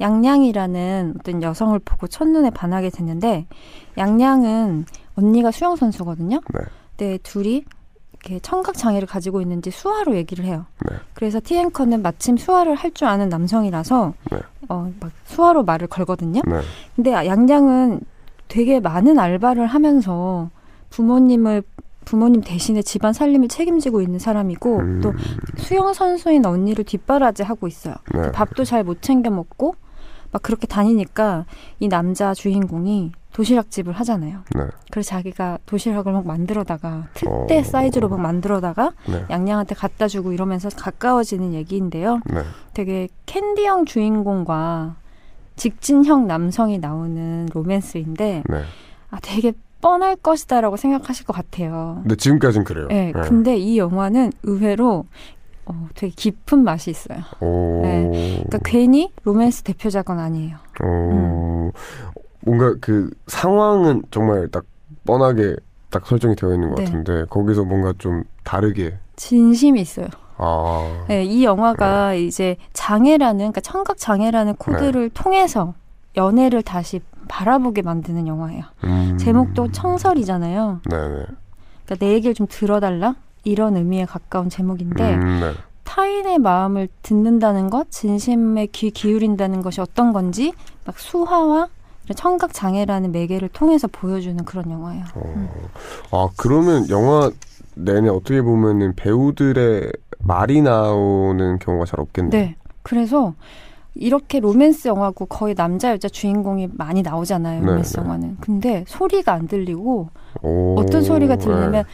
[0.00, 3.46] 양양이라는 어떤 여성을 보고 첫눈에 반하게 됐는데
[3.98, 6.40] 양양은 언니가 수영 선수거든요.
[6.54, 6.60] 네.
[6.96, 7.64] 근데 둘이
[8.22, 10.66] 이렇게 청각 장애를 가지고 있는지 수화로 얘기를 해요.
[10.88, 10.96] 네.
[11.14, 14.38] 그래서 티앵커는 마침 수화를 할 줄 아는 남성이라서 네.
[14.68, 16.40] 어, 막 수화로 말을 걸거든요.
[16.46, 16.60] 네,
[16.96, 18.00] 근데 양양은
[18.48, 20.50] 되게 많은 알바를 하면서
[20.90, 21.62] 부모님을
[22.04, 25.12] 부모님 대신에 집안 살림을 책임지고 있는 사람이고 음, 또
[25.58, 27.94] 수영 선수인 언니를 뒷바라지하고 있어요.
[28.14, 28.32] 네.
[28.32, 29.74] 밥도 잘 못 챙겨 먹고
[30.32, 31.44] 막 그렇게 다니니까
[31.78, 34.40] 이 남자 주인공이 도시락집을 하잖아요.
[34.56, 37.62] 네, 그래서 자기가 도시락을 막 만들어다가 특대 어.
[37.62, 42.20] 사이즈로 막 만들어다가 네, 양양한테 갖다 주고 이러면서 가까워지는 얘기인데요.
[42.26, 42.42] 네.
[42.74, 44.96] 되게 캔디형 주인공과
[45.56, 48.62] 직진형 남성이 나오는 로맨스인데 네.
[49.10, 52.00] 아 되게 뻔할 것이다라고 생각하실 것 같아요.
[52.02, 52.86] 근데 지금까진 그래요.
[52.88, 55.06] 네, 근데 이 영화는 의외로
[55.66, 57.18] 어, 되게 깊은 맛이 있어요.
[57.40, 57.82] 오.
[57.82, 60.56] 그러니까 괜히 로맨스 대표작은 아니에요.
[60.82, 61.70] 어,
[62.40, 64.64] 뭔가 그 상황은 정말 딱
[65.06, 65.56] 뻔하게
[65.90, 66.84] 딱 설정이 되어 있는 것 네.
[66.84, 70.06] 같은데 거기서 뭔가 좀 다르게 진심이 있어요.
[70.38, 75.22] 아, 네, 이 영화가 이제 장애라는 그러니까 청각 장애라는 코드를 네.
[75.22, 75.74] 통해서
[76.16, 78.64] 연애를 다시 바라보게 만드는 영화예요.
[78.84, 79.16] 음.
[79.16, 80.80] 제목도 청설이잖아요.
[80.90, 81.08] 네네.
[81.84, 83.14] 그러니까 내 얘기를 좀 들어달라
[83.44, 85.52] 이런 의미에 가까운 제목인데 음, 네.
[85.84, 90.52] 타인의 마음을 듣는다는 것, 진심에 귀 기울인다는 것이 어떤 건지
[90.84, 91.68] 막 수화와
[92.14, 95.04] 청각 장애라는 매개를 통해서 보여주는 그런 영화예요.
[95.14, 95.48] 어.
[96.10, 97.30] 아 그러면 영화
[97.74, 102.30] 내내 어떻게 보면은 배우들의 말이 나오는 경우가 잘 없겠네요.
[102.30, 102.56] 네.
[102.82, 103.34] 그래서
[104.00, 107.60] 이렇게 로맨스 영화고 거의 남자 여자 주인공이 많이 나오잖아요.
[107.60, 108.02] 네, 로맨스 네.
[108.02, 108.36] 영화는.
[108.40, 110.08] 근데 소리가 안 들리고
[110.42, 111.84] 오, 어떤 소리가 들리면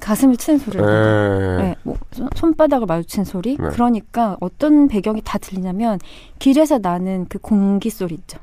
[0.00, 1.56] 가슴을 치는 소리를 들려요.
[1.56, 1.62] 네.
[1.62, 3.56] 네, 뭐 손- 손바닥을 마주친 소리.
[3.56, 3.68] 네.
[3.70, 5.98] 그러니까 어떤 배경이 다 들리냐면
[6.38, 8.38] 길에서 나는 그 공기 소리 있죠.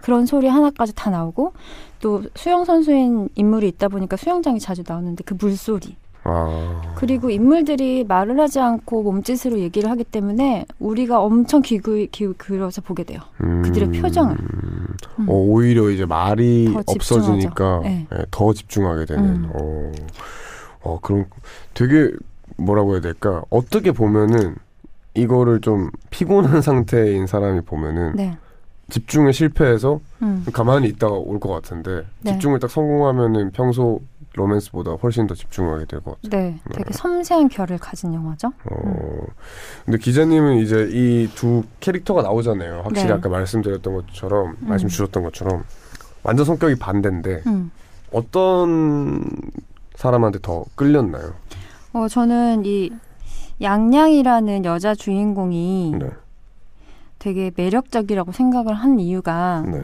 [0.00, 1.52] 그런 소리 하나까지 다 나오고
[2.00, 5.96] 또 수영 선수인 인물이 있다 보니까 수영장이 자주 나오는데 그 물소리.
[6.24, 6.80] 아.
[6.96, 11.78] 그리고 인물들이 말을 하지 않고 몸짓으로 얘기를 하기 때문에 우리가 엄청 귀
[12.10, 13.20] 기울여서 보게 돼요.
[13.42, 14.36] 음, 그들의 표정을.
[14.38, 15.28] 음.
[15.28, 17.80] 어, 오히려 이제 말이 더 없어지니까.
[17.84, 18.06] 네.
[18.12, 19.24] 예, 더 집중하게 되는.
[19.24, 19.50] 음.
[19.54, 19.92] 어,
[20.82, 21.26] 어, 그럼
[21.74, 22.10] 되게
[22.56, 23.42] 뭐라고 해야 될까?
[23.50, 24.54] 어떻게 보면은
[25.14, 28.36] 이거를 좀 피곤한 상태인 사람이 보면은 네.
[28.90, 30.44] 집중에 실패해서 음.
[30.52, 32.32] 가만히 있다가 올 것 같은데 네.
[32.32, 34.00] 집중을 딱 성공하면은 평소
[34.36, 36.42] 로맨스보다 훨씬 더 집중하게 될것 같아요.
[36.42, 36.58] 네.
[36.74, 38.48] 되게 섬세한 결을 가진 영화죠.
[38.70, 39.26] 어,
[39.84, 42.82] 근데 기자님은 이제 이 두 캐릭터가 나오잖아요.
[42.84, 43.12] 확실히 네.
[43.14, 44.68] 아까 말씀드렸던 것처럼 음.
[44.68, 45.64] 말씀 주셨던 것처럼
[46.22, 47.70] 완전 성격이 반대인데 음.
[48.12, 49.24] 어떤
[49.96, 51.34] 사람한테 더 끌렸나요?
[51.92, 52.90] 어, 저는 이
[53.62, 56.10] 양양이라는 여자 주인공이 네,
[57.18, 59.80] 되게 매력적이라고 생각을 한 이유가 네,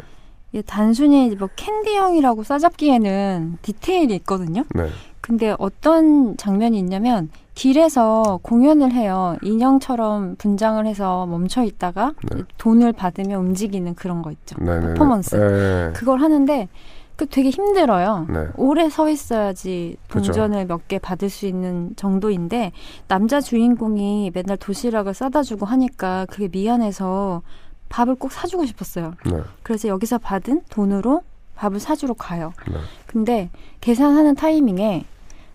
[0.52, 4.64] 이게 단순히 뭐 캔디형이라고 싸잡기에는 디테일이 있거든요.
[4.74, 4.88] 네.
[5.20, 9.36] 근데 어떤 장면이 있냐면 길에서 공연을 해요.
[9.42, 12.42] 인형처럼 분장을 해서 멈춰 있다가 네.
[12.58, 14.56] 돈을 받으며 움직이는 그런 거 있죠.
[14.60, 14.94] 네, 네, 네.
[14.94, 15.36] 퍼포먼스.
[15.36, 15.92] 네.
[15.94, 16.68] 그걸 하는데
[17.16, 18.26] 그 되게 힘들어요.
[18.30, 18.46] 네.
[18.56, 19.96] 오래 서 있어야지.
[20.08, 22.72] 동전을 몇 개 받을 수 있는 정도인데
[23.06, 27.42] 남자 주인공이 맨날 도시락을 싸다 주고 하니까 그게 미안해서
[27.90, 29.14] 밥을 꼭 사주고 싶었어요.
[29.26, 29.42] 네.
[29.62, 31.22] 그래서 여기서 받은 돈으로
[31.56, 32.54] 밥을 사주러 가요.
[32.66, 32.78] 네.
[33.06, 33.50] 근데
[33.82, 35.04] 계산하는 타이밍에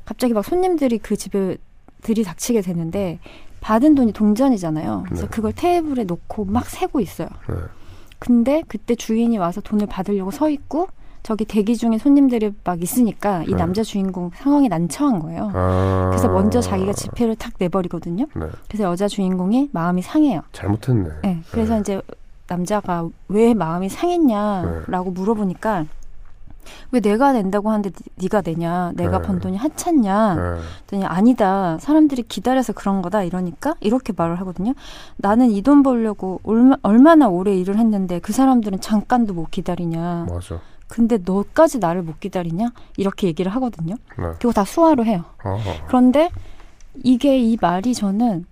[0.04, 1.58] 갑자기 막 손님들이 그 집에
[2.04, 3.20] 들이닥치게 되는데
[3.62, 5.04] 받은 돈이 동전이잖아요.
[5.08, 5.30] 그래서 네.
[5.30, 7.30] 그걸 테이블에 놓고 막 세고 있어요.
[7.50, 7.56] 네.
[8.20, 10.88] 근데 그때 주인이 와서 돈을 받으려고 서 있고
[11.24, 13.56] 저기 대기 중에 손님들이 막 있으니까 이 네.
[13.56, 15.52] 남자 주인공 상황이 난처한 거예요.
[15.56, 16.10] 아.
[16.12, 18.28] 그래서 먼저 자기가 지폐를 탁 내버리거든요.
[18.36, 18.46] 네.
[18.68, 20.42] 그래서 여자 주인공이 마음이 상해요.
[20.52, 21.10] 잘못했네.
[21.24, 22.00] 네, 그래서 이제
[22.48, 23.96] 남자가 왜 마음이 네.
[23.96, 25.86] 상했냐라고 물어보니까
[26.92, 28.92] 왜 내가 낸다고 하는데 니- 네가 내냐?
[28.96, 29.28] 내가 네.
[29.28, 30.34] 번 돈이 하찮냐?
[30.36, 30.42] 네.
[30.88, 31.78] 그랬더니 아니다.
[31.80, 33.24] 사람들이 기다려서 그런 거다.
[33.24, 34.74] 이러니까 이렇게 말을 하거든요.
[35.18, 40.26] 나는 이 돈 벌려고 얼마, 얼마나 오래 일을 했는데 그 사람들은 잠깐도 못 기다리냐.
[40.30, 40.60] 맞아.
[40.88, 42.72] 근데 너까지 나를 못 기다리냐?
[42.98, 43.96] 이렇게 얘기를 하거든요.
[44.18, 44.26] 네.
[44.40, 45.24] 그리고 다 수화로 해요.
[45.44, 45.58] 아.
[45.88, 46.30] 그런데
[47.04, 48.46] 이게 이 말이 저는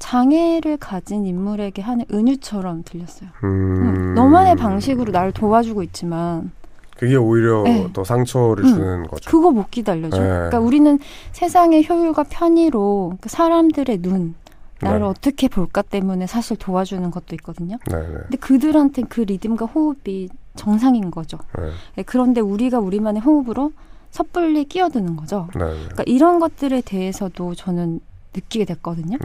[0.00, 3.30] 장애를 가진 인물에게 하는 은유처럼 들렸어요.
[3.44, 3.48] 음.
[3.48, 6.50] 음, 너만의 방식으로 나를 도와주고 있지만
[6.96, 7.88] 그게 오히려 네.
[7.92, 8.68] 더 상처를 음.
[8.68, 9.30] 주는 거죠.
[9.30, 10.18] 그거 못 기다려줘.
[10.18, 10.26] 네.
[10.26, 10.98] 그러니까 우리는
[11.32, 14.34] 세상의 효율과 편의로 그 사람들의 눈
[14.80, 15.04] 나를 네.
[15.04, 17.76] 어떻게 볼까 때문에 사실 도와주는 것도 있거든요.
[17.86, 18.14] 네, 네.
[18.22, 21.38] 근데 그들한텐 그 리듬과 호흡이 정상인 거죠.
[21.58, 21.70] 네.
[21.96, 23.72] 네, 그런데 우리가 우리만의 호흡으로
[24.10, 25.46] 섣불리 끼어드는 거죠.
[25.52, 28.00] 그러니까 이런 것들에 대해서도 저는
[28.34, 29.18] 느끼게 됐거든요.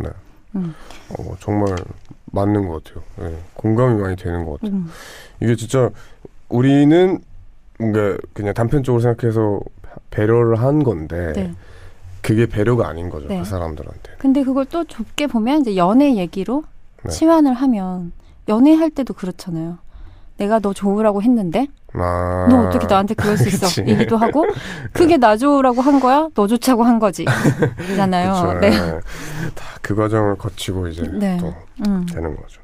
[0.55, 0.61] 네.
[0.61, 0.73] 음.
[1.19, 1.75] 어, 정말
[2.31, 3.03] 맞는 것 같아요.
[3.17, 3.37] 네.
[3.53, 4.77] 공감이 많이 되는 것 같아요.
[4.77, 4.87] 음.
[5.41, 5.89] 이게 진짜
[6.49, 7.19] 우리는
[7.77, 9.59] 뭔가 그냥 단편적으로 생각해서
[10.09, 11.53] 배려를 한 건데 네.
[12.21, 13.27] 그게 배려가 아닌 거죠.
[13.27, 13.39] 네.
[13.39, 14.13] 그 사람들한테.
[14.17, 16.63] 근데 그걸 또 좁게 보면 이제 연애 얘기로
[17.03, 17.11] 네.
[17.11, 18.11] 치환을 하면
[18.47, 19.77] 연애할 때도 그렇잖아요.
[20.37, 22.47] 내가 너 좋으라고 했는데 아.
[22.49, 23.67] 너 어떻게 나한테 그럴 수 있어?
[23.87, 24.45] 얘기도 하고
[24.93, 26.27] 그게 나 좋으라고 한 거야?
[26.33, 27.25] 너 좋자고 한 거지.
[27.95, 28.59] 잖아요.
[28.59, 28.69] 네.
[28.69, 28.99] 네.
[29.55, 31.37] 다 그 과정을 거치고 이제 네.
[31.39, 31.53] 또
[31.87, 32.05] 음.
[32.11, 32.59] 되는 거죠.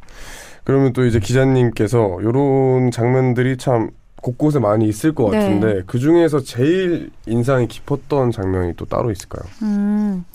[0.63, 3.91] 그러면 또 이제 기자님께서 이런 장면들이 참
[4.23, 5.37] 곳곳에 많이 있을 것 네.
[5.39, 9.43] 같은데 그 중에서 제일 인상이 깊었던 장면이 또 따로 있을까요?
[9.61, 10.25] 음.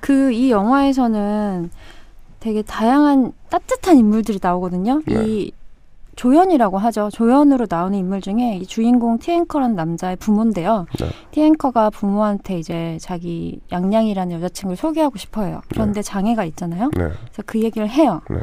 [0.00, 1.70] 그 이 영화에서는
[2.40, 5.02] 되게 다양한 따뜻한 인물들이 나오거든요.
[5.06, 5.14] 네.
[5.26, 5.52] 이
[6.16, 7.08] 조연이라고 하죠.
[7.12, 10.86] 조연으로 나오는 인물 중에 이 주인공 티앵커라는 남자의 부모인데요.
[10.98, 11.06] 네.
[11.30, 15.62] 티앵커가 부모한테 이제 자기 양양이라는 여자친구를 소개하고 싶어요.
[15.70, 16.90] 그런데 장애가 있잖아요.
[16.96, 17.04] 네.
[17.04, 18.20] 그래서 그 얘기를 해요.
[18.28, 18.36] 네.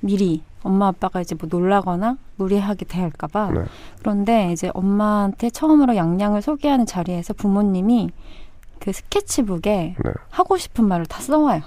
[0.00, 3.50] 미리 엄마 아빠가 이제 뭐 놀라거나 무리하게 대할까봐.
[3.52, 3.60] 네.
[4.00, 8.10] 그런데 이제 엄마한테 처음으로 양양을 소개하는 자리에서 부모님이
[8.78, 10.12] 그 스케치북에 네.
[10.30, 11.60] 하고 싶은 말을 다 써와요.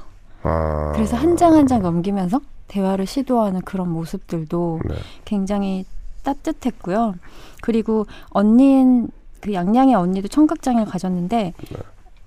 [0.43, 0.91] 아.
[0.93, 2.39] 그래서 한 장 한장 넘기면서
[2.73, 4.95] 대화를 시도하는 그런 모습들도 네.
[5.25, 5.86] 굉장히
[6.23, 7.15] 따뜻했고요.
[7.62, 9.09] 그리고 언니인
[9.41, 11.77] 그 양양의 언니도 청각장애를 가졌는데 네.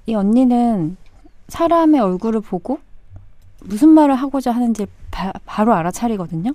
[0.06, 0.96] 이 언니는
[1.48, 2.78] 사람의 얼굴을 보고
[3.64, 6.52] 무슨 말을 하고자 하는지 바, 로 알아차리거든요.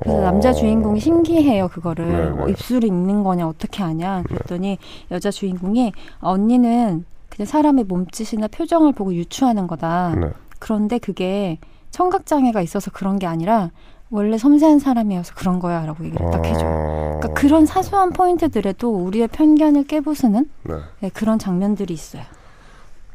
[0.00, 0.20] 그래서 어.
[0.22, 2.52] 남자 주인공이 신기해요 그거를 네, 뭐 네.
[2.52, 4.78] 입술이 있는 거냐 어떻게 아냐 그랬더니
[5.10, 10.14] 여자 주인공이 언니는 그냥 사람의 몸짓이나 표정을 보고 유추하는 거다.
[10.16, 10.30] 네.
[10.58, 11.58] 그런데 그게
[11.90, 13.70] 청각장애가 있어서 그런 게 아니라
[14.10, 16.60] 원래 섬세한 사람이어서 그런 거야 라고 얘기를 딱 해줘.
[16.60, 17.18] 요 어.
[17.20, 20.74] 그러니까 그런 사소한 포인트들에도 우리의 편견을 깨부수는 네.
[21.00, 22.22] 네, 그런 장면들이 있어요.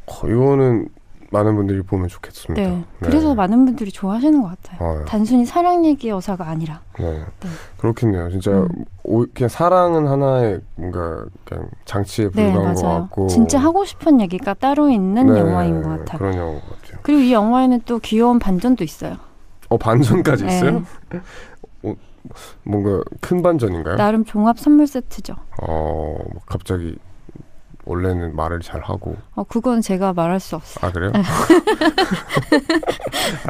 [0.05, 0.89] 어, 이거는
[1.33, 2.61] 많은 분들이 보면 좋겠습니다.
[2.69, 2.83] 네.
[2.99, 5.01] 그래서 많은 분들이 좋아하시는 것 같아요.
[5.01, 6.81] 아, 단순히 사랑 얘기여서가 아니라.
[6.99, 7.05] 네.
[7.11, 7.49] 네.
[7.77, 8.29] 그렇겠네요.
[8.29, 8.67] 진짜 음.
[9.03, 12.81] 오, 그냥 사랑은 하나의 뭔가 그냥 장치에 네, 불과한 것.
[12.83, 16.19] 같고 진짜 하고 싶은 얘기가 따로 있는 네, 영화인 것 같아요.
[16.19, 16.99] 그런 영화인 것 같아요.
[17.01, 19.17] 그리고 이 영화에는 또 귀여운 반전도 있어요.
[19.69, 20.55] 어 반전까지 네.
[20.55, 20.83] 있어요?
[22.63, 23.97] 뭔가 큰 반전인가요?
[23.97, 25.35] 나름 종합 선물 세트죠.
[25.61, 26.95] 어뭐 갑자기
[27.85, 30.87] 원래는 말을 잘 하고 어, 그건 제가 말할 수 없어요.
[30.87, 31.11] 아 그래요?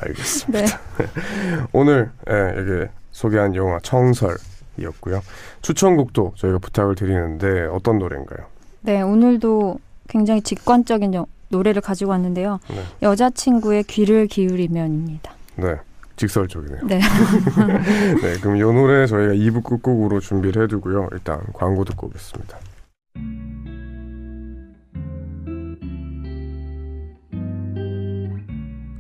[0.01, 0.59] 알겠습니다.
[0.65, 0.65] 네.
[1.73, 5.21] 오늘 예, 여기 소개한 영화 청설이었고요.
[5.61, 8.47] 추천곡도 저희가 부탁을 드리는데 어떤 노래인가요?
[8.81, 12.59] 네, 오늘도 굉장히 직관적인 여- 노래를 가지고 왔는데요.
[12.69, 12.83] 네.
[13.01, 15.33] 여자친구의 귀를 기울이면입니다.
[15.57, 15.75] 네.
[16.15, 16.81] 직설적이네요.
[16.85, 16.99] 네.
[18.21, 21.09] 네, 그럼 이 노래 저희가 2부 끝곡으로 준비를 해두고요.
[21.11, 22.57] 일단 광고 듣고 오겠습니다.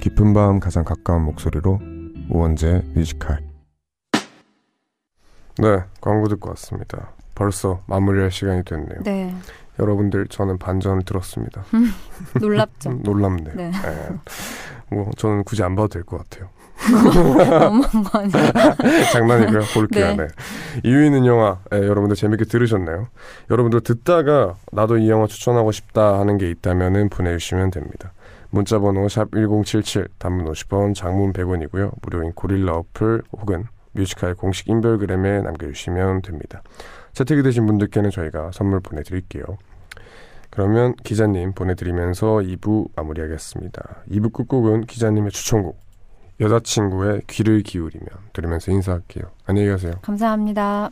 [0.03, 1.79] 깊은 밤 가장 가까운 목소리로
[2.29, 3.39] 우원재 뮤지컬.
[5.59, 7.11] 네, 광고 듣고 왔습니다.
[7.35, 8.99] 벌써 마무리할 시간이 됐네요.
[9.05, 9.33] 네.
[9.79, 11.63] 여러분들 저는 반전을 들었습니다.
[12.37, 12.89] 놀랍죠.
[12.89, 13.55] 음, 놀랍네요.
[13.55, 13.71] 네.
[14.91, 14.93] 예.
[14.93, 16.49] 뭐 저는 굳이 안 봐도 될 것 같아요.
[17.61, 18.51] 너무한 거 아니에요?
[19.13, 19.61] 장난이고요.
[19.73, 20.07] 볼게요.
[20.07, 20.15] 네.
[20.17, 20.27] 네.
[20.83, 23.07] 이유있는 영화 예, 여러분들 재밌게 들으셨나요?
[23.49, 28.11] 여러분들 듣다가 나도 이 영화 추천하고 싶다 하는 게 있다면은 보내주시면 됩니다.
[28.53, 31.91] 문자번호 샵 #1077 단문 50원, 장문 100원이고요.
[32.03, 36.61] 무료인 고릴라 어플 혹은 뮤지컬 공식 인별그램에 남겨주시면 됩니다.
[37.13, 39.43] 채택이 되신 분들께는 저희가 선물 보내드릴게요.
[40.51, 44.03] 그러면 기자님 보내드리면서 2부 마무리하겠습니다.
[44.11, 45.81] 2부 끝곡은 기자님의 추천곡
[46.39, 49.31] 여자친구의 귀를 기울이면 들으면서 인사할게요.
[49.47, 49.93] 안녕히 가세요.
[50.03, 50.91] 감사합니다.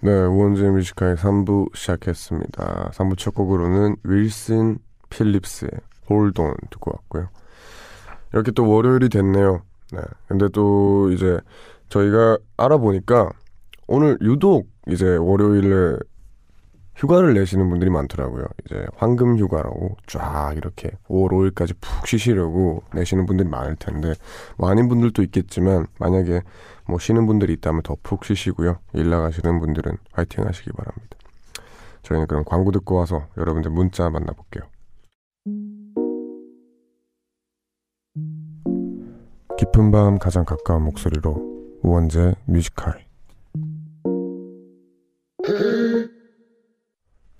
[0.00, 2.92] 네, 우원재 뮤지컬 3부 시작했습니다.
[2.94, 4.78] 3부 첫 곡으로는 윌슨
[5.10, 5.72] 필립스의
[6.08, 6.32] On
[6.70, 7.28] 듣고 왔고요.
[8.32, 9.62] 이렇게 또 월요일이 됐네요.
[9.92, 11.40] 네, 근데 또 이제
[11.88, 13.30] 저희가 알아보니까
[13.88, 15.96] 오늘 유독 이제 월요일에
[16.94, 18.44] 휴가를 내시는 분들이 많더라고요.
[18.64, 24.14] 이제 황금 휴가라고 쫙 이렇게 5월 5일까지 푹 쉬시려고 내시는 분들이 많을 텐데
[24.56, 26.42] 뭐 아닌 분들도 있겠지만 만약에
[26.88, 28.78] 뭐 쉬는 분들이 있다면 더 푹 쉬시고요.
[28.94, 31.16] 일 나가시는 분들은 화이팅 하시기 바랍니다.
[32.02, 34.64] 저희는 그럼 광고 듣고 와서 여러분들 문자 만나볼게요.
[39.58, 43.04] 깊은 밤 가장 가까운 목소리로 우원재 Music High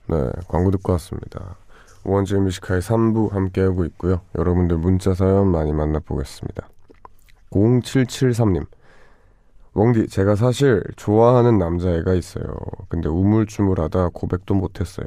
[0.09, 1.57] 네, 광고 듣고 왔습니다.
[2.05, 4.21] 우원재 Music High 3부 함께하고 있고요.
[4.37, 6.69] 여러분들 문자 사연 많이 만나보겠습니다.
[7.51, 8.67] 0773님
[9.79, 12.45] 웡디 제가 사실 좋아하는 남자애가 있어요.
[12.89, 15.07] 근데 우물쭈물하다 고백도 못했어요.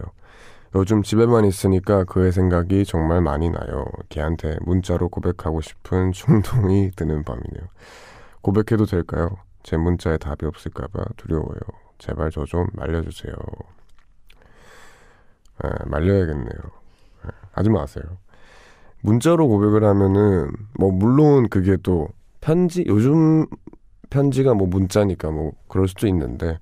[0.75, 3.85] 요즘 집에만 있으니까 그의 생각이 정말 많이 나요.
[4.09, 7.67] 걔한테 문자로 고백하고 싶은 충동이 드는 밤이네요.
[8.41, 9.29] 고백해도 될까요?
[9.63, 11.59] 제 문자에 답이 없을까봐 두려워요.
[11.99, 13.33] 제발 저 좀 말려주세요.
[15.63, 16.59] 에, 말려야겠네요.
[17.25, 18.03] 에, 하지 마세요.
[19.01, 22.07] 문자로 고백을 하면은 뭐 물론 그게 또
[22.39, 23.45] 편지 요즘
[24.11, 26.59] 편지가 뭐 문자니까 뭐 그럴 수도 있는데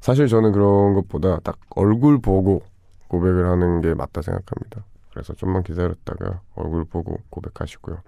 [0.00, 2.62] 사실 저는 그런 것보다 딱 얼굴 보고
[3.08, 4.84] 고백을 하는 게 맞다 생각합니다.
[5.10, 7.98] 그래서 좀만 기다렸다가 얼굴 보고 고백하시고요.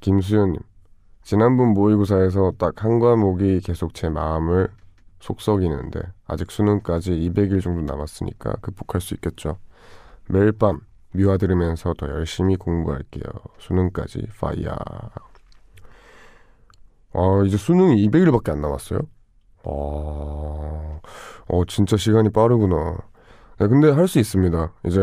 [0.00, 0.60] 김수현님,
[1.22, 4.68] 지난번 모의고사에서 딱 한 과목이 계속 제 마음을
[5.20, 9.58] 속썩이는데 아직 수능까지 200일 정도 남았으니까 극복할 수 있겠죠.
[10.28, 10.80] 매일 밤
[11.12, 13.24] 미화 들으면서 더 열심히 공부할게요.
[13.58, 14.76] 수능까지 파이야.
[17.18, 19.00] 아, 이제 수능이 200일밖에 안 남았어요?
[19.64, 19.68] 아,
[21.48, 22.98] 어, 진짜 시간이 빠르구나.
[23.58, 24.72] 네, 근데 할 수 있습니다.
[24.86, 25.00] 이제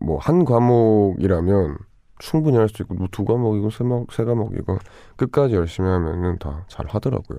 [0.00, 1.78] 뭐 한 과목이라면
[2.18, 4.78] 충분히 할 수 있고, 뭐 두 과목이고 세, 마, 세 과목이고
[5.16, 7.38] 끝까지 열심히 하면은 다 잘 하더라고요.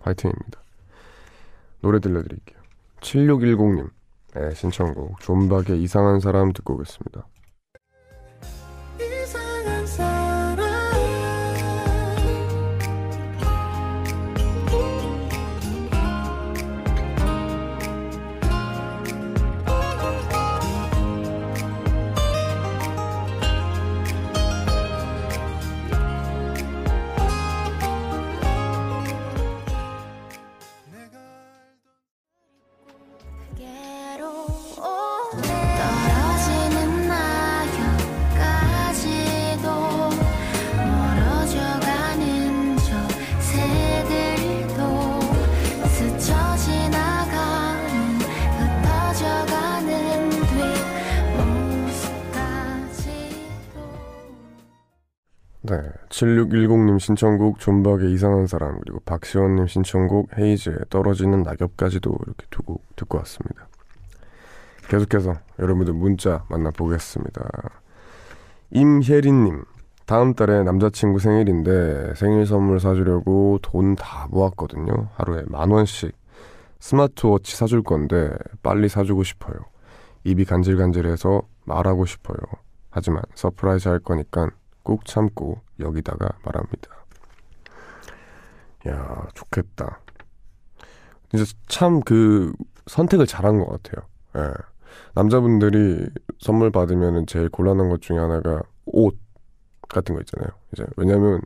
[0.00, 0.62] 화이팅입니다.
[1.80, 2.58] 노래 들려드릴게요.
[3.00, 3.90] 7610님
[4.36, 7.26] 의 신청곡 존박의 이상한 사람 듣고 오겠습니다.
[56.24, 63.18] 7610님 신청곡 존박의 이상한 사람 그리고 박시원님 신청곡 헤이즈의 떨어지는 낙엽까지도 이렇게 두 곡 듣고
[63.18, 63.68] 왔습니다.
[64.88, 67.42] 계속해서 여러분들 문자 만나보겠습니다.
[68.70, 69.64] 임혜린님
[70.06, 75.08] 다음 달에 남자친구 생일인데 생일 선물 사주려고 돈 다 모았거든요.
[75.14, 76.12] 하루에 만 원씩
[76.80, 78.30] 스마트워치 사줄 건데
[78.62, 79.54] 빨리 사주고 싶어요.
[80.24, 82.38] 입이 간질간질해서 말하고 싶어요.
[82.90, 84.50] 하지만 surprise 할 거니까
[84.84, 86.88] 꾹 참고 여기다가 말합니다.
[88.88, 90.00] 야 좋겠다.
[91.30, 92.52] 진짜 참 그
[92.86, 94.06] 선택을 잘한 것 같아요.
[94.36, 94.52] 예.
[95.14, 96.06] 남자분들이
[96.38, 99.16] 선물 받으면 제일 곤란한 것 중에 하나가 옷
[99.88, 100.48] 같은 거 있잖아요.
[100.72, 101.40] 이제 왜냐면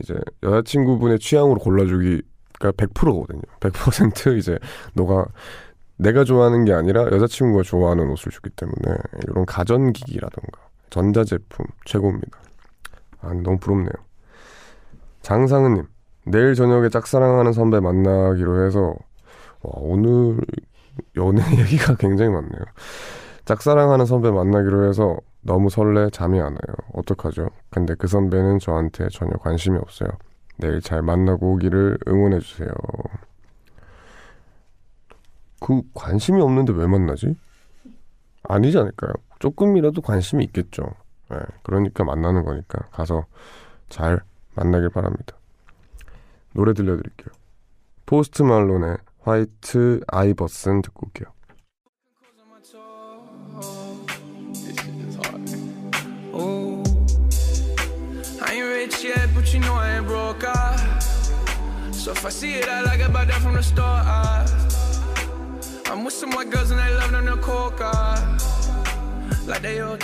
[0.00, 3.42] 이제 여자친구분의 취향으로 골라주기가 100%거든요.
[3.60, 4.58] 100% 이제
[4.94, 5.26] 너가
[5.96, 8.96] 내가 좋아하는 게 아니라 여자친구가 좋아하는 옷을 주기 때문에
[9.28, 12.38] 이런 가전기기라던가 전자제품 최고입니다.
[13.22, 13.92] 아, 너무 부럽네요.
[15.22, 15.86] 장상은님,
[16.26, 18.94] 내일 저녁에 짝사랑하는 선배 만나기로 해서
[19.62, 20.38] 와, 오늘
[21.16, 22.62] 연애 얘기가 굉장히 많네요.
[23.44, 26.76] 짝사랑하는 선배 만나기로 해서 너무 설레 잠이 안 와요.
[26.92, 27.48] 어떡하죠?
[27.70, 30.10] 근데 그 선배는 저한테 전혀 관심이 없어요.
[30.58, 32.68] 내일 잘 만나고 오기를 응원해 주세요.
[35.60, 37.34] 그 관심이 없는데 왜 만나지?
[38.42, 39.12] 아니지 않을까요?
[39.38, 40.82] 조금이라도 관심이 있겠죠.
[41.32, 43.26] 예, 그러니까 만나는 거니까 가서
[43.88, 44.20] 잘
[44.54, 45.36] 만나길 바랍니다.
[46.52, 47.28] 노래 들려드릴게요.
[48.06, 51.32] 포스트 말론의 화이트 아이버슨 듣고 올게요.
[67.82, 68.26] Ah.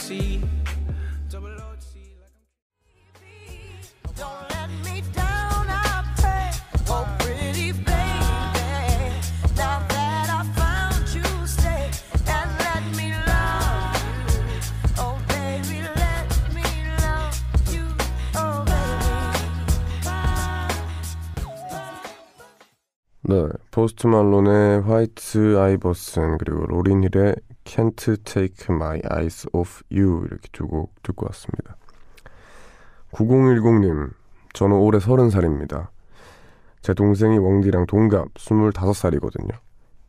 [0.09, 0.66] Ah.
[23.29, 30.49] 네, 포스트 말론의 White Iverson 그리고 로린 힐의 Can't Take My Eyes Off You 이렇게
[30.53, 31.77] 두 곡 듣고 왔습니다.
[33.17, 34.11] 9010님,
[34.53, 35.89] 저는 올해 30살입니다.
[36.83, 39.53] 제 동생이 웡디랑 동갑 25살이거든요.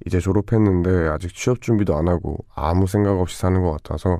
[0.05, 4.19] 이제 졸업했는데 아직 취업 준비도 안 하고 아무 생각 없이 사는 것 같아서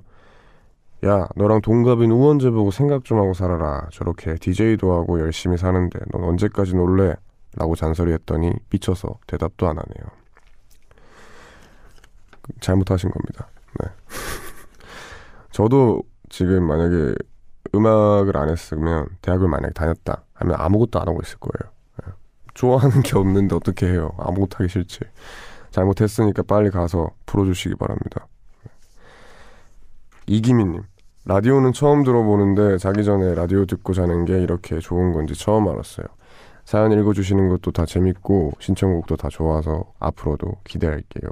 [1.05, 3.87] 야, 너랑 동갑인 우원재 보고 생각 좀 하고 살아라.
[3.91, 7.15] 저렇게 DJ도 하고 열심히 사는데 넌 언제까지 놀래?
[7.55, 10.17] 라고 잔소리했더니 삐쳐서 대답도 안 하네요.
[12.61, 13.47] 잘못하신 겁니다.
[13.79, 13.89] 네.
[15.51, 17.13] 저도 지금 만약에
[17.73, 21.73] 음악을 안 했으면 대학을 만약에 다녔다 하면 아무것도 안 하고 있을 거예요.
[22.03, 22.13] 네.
[22.53, 24.13] 좋아하는 게 없는데 어떻게 해요?
[24.17, 24.99] 아무것도 하기 싫지.
[25.71, 28.27] 잘못했으니까 빨리 가서 풀어주시기 바랍니다.
[30.27, 30.83] 이기민님,
[31.25, 36.05] 라디오는 처음 들어보는데 자기 전에 라디오 듣고 자는 게 이렇게 좋은 건지 처음 알았어요.
[36.65, 41.29] 사연 읽어주시는 것도 다 재밌고 신청곡도 다 좋아서 앞으로도 기대할게요.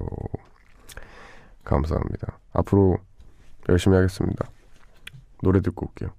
[1.66, 2.40] 감사합니다.
[2.54, 2.98] 앞으로
[3.68, 4.46] 열심히 하겠습니다.
[5.42, 6.10] 노래 듣고 올게요.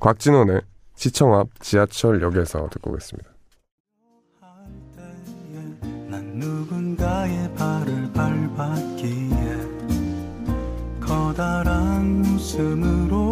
[0.00, 0.62] 곽진원의
[0.94, 3.30] 시청 앞 지하철역에서 듣고 오겠습니다.
[6.08, 9.30] 난 누군가의 발을 밟았기에
[11.00, 13.29] 커다란 웃음으로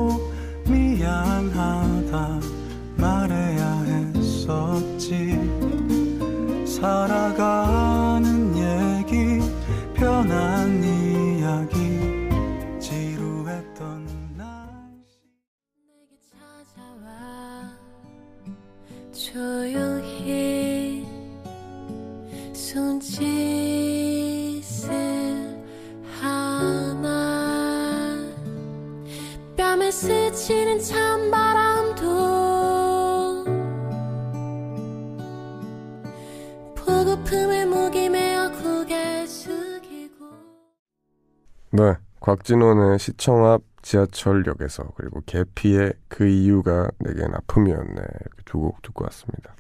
[42.49, 49.55] 곽진원의 시청 앞 지하철역에서 그리고 개피의 그 이유가 내겐 아픔이었네 이렇게 두 곡 듣고 왔습니다.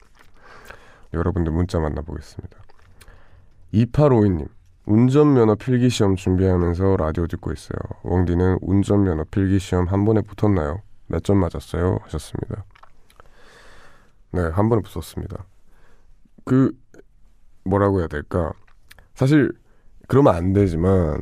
[1.13, 2.57] 여러분들 문자 만나보겠습니다.
[3.75, 4.49] 2852님
[4.87, 7.79] 운전면허 필기시험 준비하면서 라디오 듣고 있어요.
[8.05, 10.81] 웡디는 운전면허 필기시험 한 번에 붙었나요?
[11.09, 11.99] 몇 점 맞았어요?
[12.05, 12.65] 하셨습니다.
[14.33, 15.45] 네, 한 번에 붙었습니다.
[16.45, 16.73] 그
[17.65, 18.53] 뭐라고 해야 될까?
[19.15, 19.53] 사실
[20.07, 21.21] 그러면 안 되지만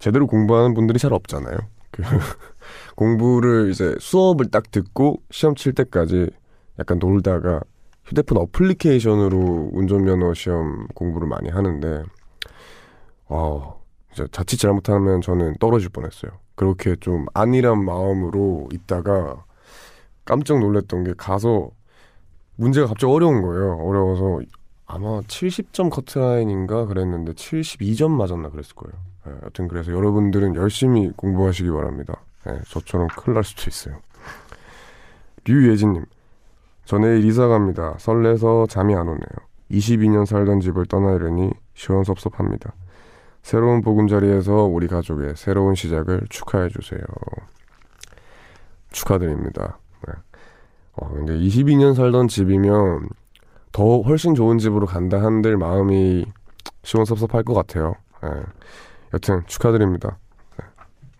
[0.00, 1.56] 제대로 공부하는 분들이 잘 없잖아요.
[1.92, 2.02] 그
[2.96, 6.30] 공부를 이제 수업을 딱 듣고 시험 칠 때까지
[6.78, 7.60] 약간 놀다가
[8.04, 12.02] 휴대폰 어플리케이션으로 운전면허 시험 공부를 많이 하는데
[13.26, 13.80] 어
[14.12, 16.32] 이제 자칫 잘못하면 저는 떨어질 뻔했어요.
[16.56, 19.44] 그렇게 좀 안일한 마음으로 있다가
[20.24, 21.70] 깜짝 놀랐던 게 가서
[22.56, 23.78] 문제가 갑자기 어려운 거예요.
[23.82, 24.40] 어려워서
[24.92, 28.98] 아마 70점 커트라인인가 그랬는데 72점 맞았나 그랬을 거예요.
[29.28, 32.20] 예, 여튼 그래서 여러분들은 열심히 공부하시기 바랍니다.
[32.48, 34.00] 예, 저처럼 큰일 날 수도 있어요.
[35.44, 36.04] 류예진님,
[36.86, 37.94] 저 내일 이사 갑니다.
[37.98, 39.20] 설레서 잠이 안 오네요.
[39.70, 42.72] 22년 살던 집을 떠나려니 시원섭섭합니다.
[43.42, 47.00] 새로운 보금자리에서 우리 가족의 새로운 시작을 축하해 주세요.
[48.90, 49.78] 축하드립니다.
[50.06, 50.14] 네.
[50.94, 53.08] 어, 근데 22년 살던 집이면
[53.72, 56.26] 더 훨씬 좋은 집으로 간다 한들 마음이
[56.82, 57.94] 시원섭섭할 것 같아요.
[58.24, 58.42] 예.
[59.14, 60.18] 여튼 축하드립니다.
[60.58, 60.66] 네.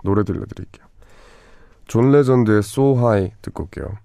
[0.04, 0.86] 노래 들려드릴게요.
[1.86, 3.96] 존 레전드의 So High 듣고 올게요.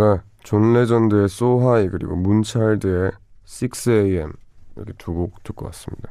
[0.00, 3.10] 네, 존 레전드의 So High 그리고 문차일드의
[3.44, 4.32] 6am
[4.76, 6.10] 이렇게 두 곡 듣고 왔습니다.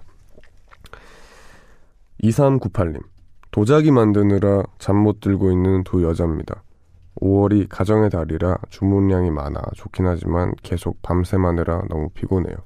[2.21, 3.01] 2398님
[3.49, 6.61] 도자기 만드느라 잠 못 들고 있는 두 여자입니다.
[7.19, 12.57] 5월이 가정의 달이라 주문량이 많아 좋긴 하지만 계속 밤새마느라 너무 피곤해요.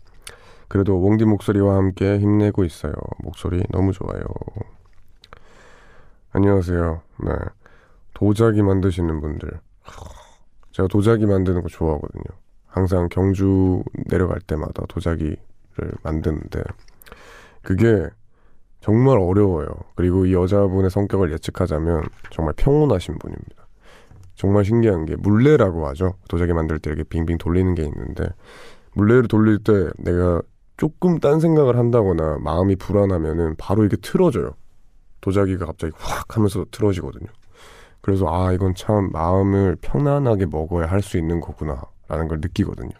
[0.67, 2.91] 그래도 웡디 목소리와 함께 힘내고 있어요.
[3.19, 4.24] 목소리 너무 좋아요.
[6.34, 7.01] 안녕하세요.
[7.24, 7.32] 네.
[8.13, 9.61] 도자기 만드시는 분들.
[10.74, 12.24] 제가 도자기 만드는 거 좋아하거든요.
[12.67, 15.38] 항상 경주 내려갈 때마다 도자기를
[16.01, 16.61] 만드는데
[17.61, 18.09] 그게
[18.82, 19.67] 정말 어려워요.
[19.95, 23.67] 그리고 이 여자분의 성격을 예측하자면 정말 평온하신 분입니다.
[24.36, 26.15] 정말 신기한 게 물레라고 하죠.
[26.28, 28.28] 도자기 만들 때 이렇게 빙빙 돌리는 게 있는데
[28.95, 30.41] 물레를 돌릴 때 내가
[30.76, 34.55] 조금 딴 생각을 한다거나 마음이 불안하면은 바로 이게 틀어져요.
[35.21, 37.28] 도자기가 갑자기 확 하면서 틀어지거든요.
[38.03, 42.91] 그래서 아 이건 참 마음을 편안하게 먹어야 할 수 있는 거구나라는 걸 느끼거든요.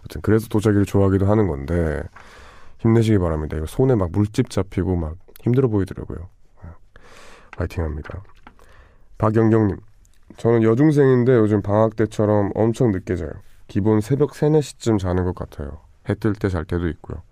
[0.00, 2.02] 아무튼 그래서 도자기를 좋아하기도 하는 건데
[2.78, 3.56] 힘내시기 바랍니다.
[3.56, 6.18] 이거 손에 막 물집 잡히고 막 힘들어 보이더라고요.
[7.56, 8.22] 파이팅합니다.
[9.18, 9.76] 박영경님,
[10.36, 13.30] 저는 여중생인데 요즘 방학 때처럼 엄청 늦게 자요.
[13.66, 15.80] 기본 새벽 3, 4시쯤 자는 것 같아요.
[16.08, 17.22] 해 뜰 때 잘 때도 있고요.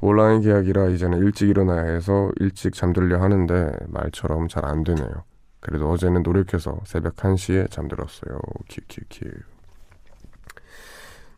[0.00, 5.24] 온라인 계약이라 이제는 일찍 일어나야 해서 일찍 잠들려 하는데 말처럼 잘 안 되네요.
[5.60, 8.38] 그래도 어제는 노력해서 새벽 1시에 잠들었어요.
[8.68, 9.30] 큐큐큐.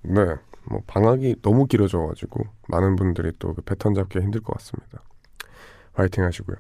[0.05, 5.03] 네, 뭐 방학이 너무 길어져 가지고 많은 분들이 또 그 패턴 잡기가 힘들 것 같습니다.
[5.95, 6.57] 화이팅 하시고요.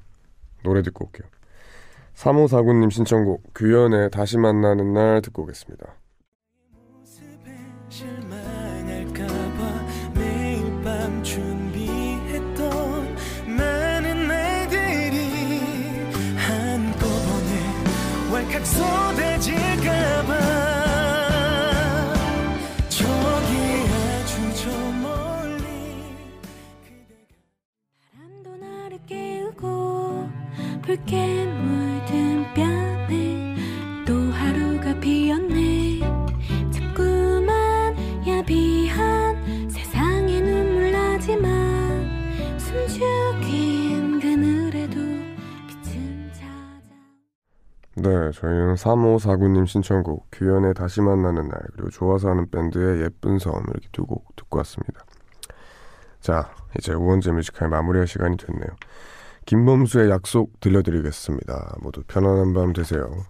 [0.65, 1.29] 노래 듣고 올게요.
[2.15, 5.95] 3549님 신청곡 규현의 다시 만나는 날 듣고 오겠습니다.
[48.33, 54.05] 저희는 3549님 신청곡 규현의 다시 만나는 날 그리고 좋아서 하는 밴드의 예쁜 섬 이렇게 두
[54.07, 55.05] 곡 듣고 왔습니다.
[56.21, 58.69] 자, 이제 우원재 뮤지컬 마무리할 시간이 됐네요.
[59.47, 61.77] 김범수의 약속 들려드리겠습니다.
[61.83, 63.25] 모두 편안한 밤 되세요.